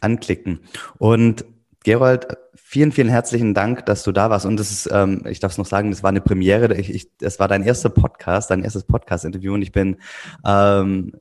anklicken. 0.00 0.60
Und 0.98 1.44
Gerold, 1.84 2.26
vielen, 2.54 2.92
vielen 2.92 3.08
herzlichen 3.08 3.54
Dank, 3.54 3.86
dass 3.86 4.02
du 4.02 4.12
da 4.12 4.30
warst. 4.30 4.46
Und 4.46 4.56
das 4.58 4.70
ist, 4.70 4.88
ähm, 4.92 5.22
ich 5.28 5.40
darf 5.40 5.52
es 5.52 5.58
noch 5.58 5.66
sagen, 5.66 5.90
das 5.90 6.02
war 6.02 6.10
eine 6.10 6.20
Premiere. 6.20 6.74
Ich, 6.76 6.90
ich, 6.94 7.16
das 7.18 7.38
war 7.40 7.48
dein 7.48 7.62
erster 7.62 7.88
Podcast, 7.88 8.50
dein 8.50 8.62
erstes 8.62 8.84
Podcast-Interview. 8.84 9.54
Und 9.54 9.62
ich 9.62 9.72
bin 9.72 9.96
ähm, 10.44 11.12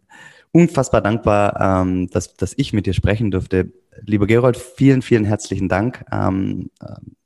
unfassbar 0.52 1.02
dankbar, 1.02 1.60
ähm, 1.60 2.10
dass, 2.10 2.36
dass 2.36 2.54
ich 2.58 2.74
mit 2.74 2.86
dir 2.86 2.94
sprechen 2.94 3.32
durfte. 3.32 3.72
Lieber 4.06 4.28
Gerold, 4.28 4.58
vielen, 4.58 5.02
vielen 5.02 5.26
herzlichen 5.26 5.68
Dank. 5.68 6.06
Ähm, 6.12 6.70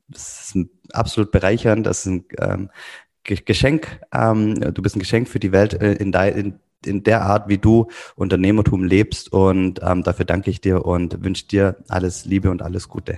das 0.08 0.54
ist 0.56 0.68
absolut 0.94 1.32
bereichernd. 1.32 1.86
Das 1.86 2.06
ist 2.06 2.06
ein 2.06 2.26
ähm, 2.40 2.70
Geschenk. 3.24 4.02
Ähm, 4.14 4.60
du 4.74 4.82
bist 4.82 4.96
ein 4.96 5.00
Geschenk 5.00 5.28
für 5.28 5.40
die 5.40 5.52
Welt 5.52 5.74
äh, 5.82 5.94
in, 5.94 6.12
de, 6.12 6.40
in, 6.40 6.60
in, 6.88 7.04
der 7.04 7.22
Art, 7.24 7.48
wie 7.50 7.58
du 7.58 7.88
Unternehmertum 8.16 8.84
lebst. 8.84 9.32
Und 9.32 9.80
ähm, 9.84 10.04
dafür 10.04 10.26
danke 10.26 10.50
ich 10.50 10.62
dir 10.62 10.86
und 10.86 11.24
wünsche 11.24 11.48
dir 11.48 11.78
alles 11.88 12.26
Liebe 12.26 12.50
und 12.50 12.62
alles 12.62 12.90
Gute. 12.90 13.18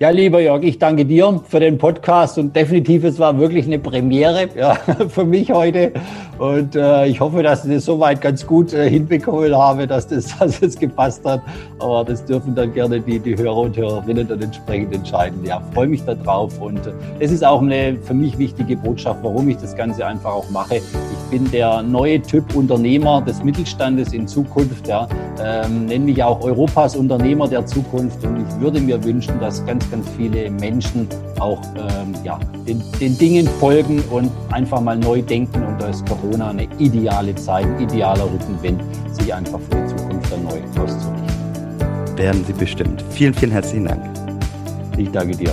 Ja, 0.00 0.10
lieber 0.10 0.40
Jörg, 0.40 0.62
ich 0.62 0.78
danke 0.78 1.04
dir 1.04 1.40
für 1.48 1.58
den 1.58 1.76
Podcast 1.76 2.38
und 2.38 2.54
definitiv, 2.54 3.02
es 3.02 3.18
war 3.18 3.36
wirklich 3.36 3.66
eine 3.66 3.80
Premiere 3.80 4.48
ja, 4.56 4.74
für 5.08 5.24
mich 5.24 5.50
heute. 5.50 5.92
Und 6.38 6.76
äh, 6.76 7.08
ich 7.08 7.18
hoffe, 7.18 7.42
dass 7.42 7.64
ich 7.64 7.74
das 7.74 7.84
soweit 7.86 8.20
ganz 8.20 8.46
gut 8.46 8.72
äh, 8.72 8.88
hinbekommen 8.88 9.52
habe, 9.56 9.88
dass 9.88 10.06
das, 10.06 10.38
dass 10.38 10.60
das 10.60 10.78
gepasst 10.78 11.24
hat. 11.24 11.42
Aber 11.80 12.04
das 12.04 12.24
dürfen 12.24 12.54
dann 12.54 12.72
gerne 12.72 13.00
die, 13.00 13.18
die 13.18 13.36
Hörer 13.36 13.56
und 13.56 13.76
Hörerinnen 13.76 14.28
dann 14.28 14.40
entsprechend 14.40 14.94
entscheiden. 14.94 15.44
Ja, 15.44 15.60
freue 15.74 15.88
mich 15.88 16.04
darauf. 16.04 16.60
Und 16.60 16.86
äh, 16.86 16.92
es 17.18 17.32
ist 17.32 17.44
auch 17.44 17.60
eine 17.60 17.96
für 18.00 18.14
mich 18.14 18.38
wichtige 18.38 18.76
Botschaft, 18.76 19.18
warum 19.24 19.48
ich 19.48 19.56
das 19.56 19.74
Ganze 19.74 20.06
einfach 20.06 20.30
auch 20.30 20.48
mache. 20.50 20.76
Ich 20.76 21.30
bin 21.32 21.50
der 21.50 21.82
neue 21.82 22.22
Typ 22.22 22.54
Unternehmer 22.54 23.20
des 23.20 23.42
Mittelstandes 23.42 24.12
in 24.12 24.28
Zukunft. 24.28 24.86
Ja, 24.86 25.08
ähm, 25.44 25.86
nenne 25.86 26.04
mich 26.04 26.22
auch 26.22 26.40
Europas 26.40 26.94
Unternehmer 26.94 27.48
der 27.48 27.66
Zukunft. 27.66 28.24
Und 28.24 28.46
ich 28.48 28.60
würde 28.60 28.78
mir 28.78 29.02
wünschen, 29.02 29.40
dass 29.40 29.66
ganz 29.90 29.98
ganz 29.98 30.16
viele 30.16 30.50
Menschen 30.50 31.08
auch 31.38 31.60
ähm, 31.76 32.14
ja, 32.24 32.38
den, 32.66 32.82
den 33.00 33.16
Dingen 33.18 33.46
folgen 33.58 34.02
und 34.10 34.30
einfach 34.50 34.80
mal 34.80 34.96
neu 34.96 35.22
denken. 35.22 35.62
Und 35.64 35.80
da 35.80 35.88
ist 35.88 36.06
Corona 36.06 36.50
eine 36.50 36.68
ideale 36.78 37.34
Zeit, 37.34 37.66
ein 37.66 37.80
idealer 37.80 38.24
Rückenwind, 38.24 38.82
sich 39.12 39.32
einfach 39.32 39.58
für 39.70 39.76
die 39.76 39.96
Zukunft 39.96 40.32
dann 40.32 40.44
neu 40.44 40.82
auszurichten. 40.82 42.16
Werden 42.16 42.44
Sie 42.44 42.52
bestimmt. 42.52 43.04
Vielen, 43.10 43.34
vielen 43.34 43.52
herzlichen 43.52 43.86
Dank. 43.86 44.02
Ich 44.96 45.10
danke 45.10 45.36
dir. 45.36 45.52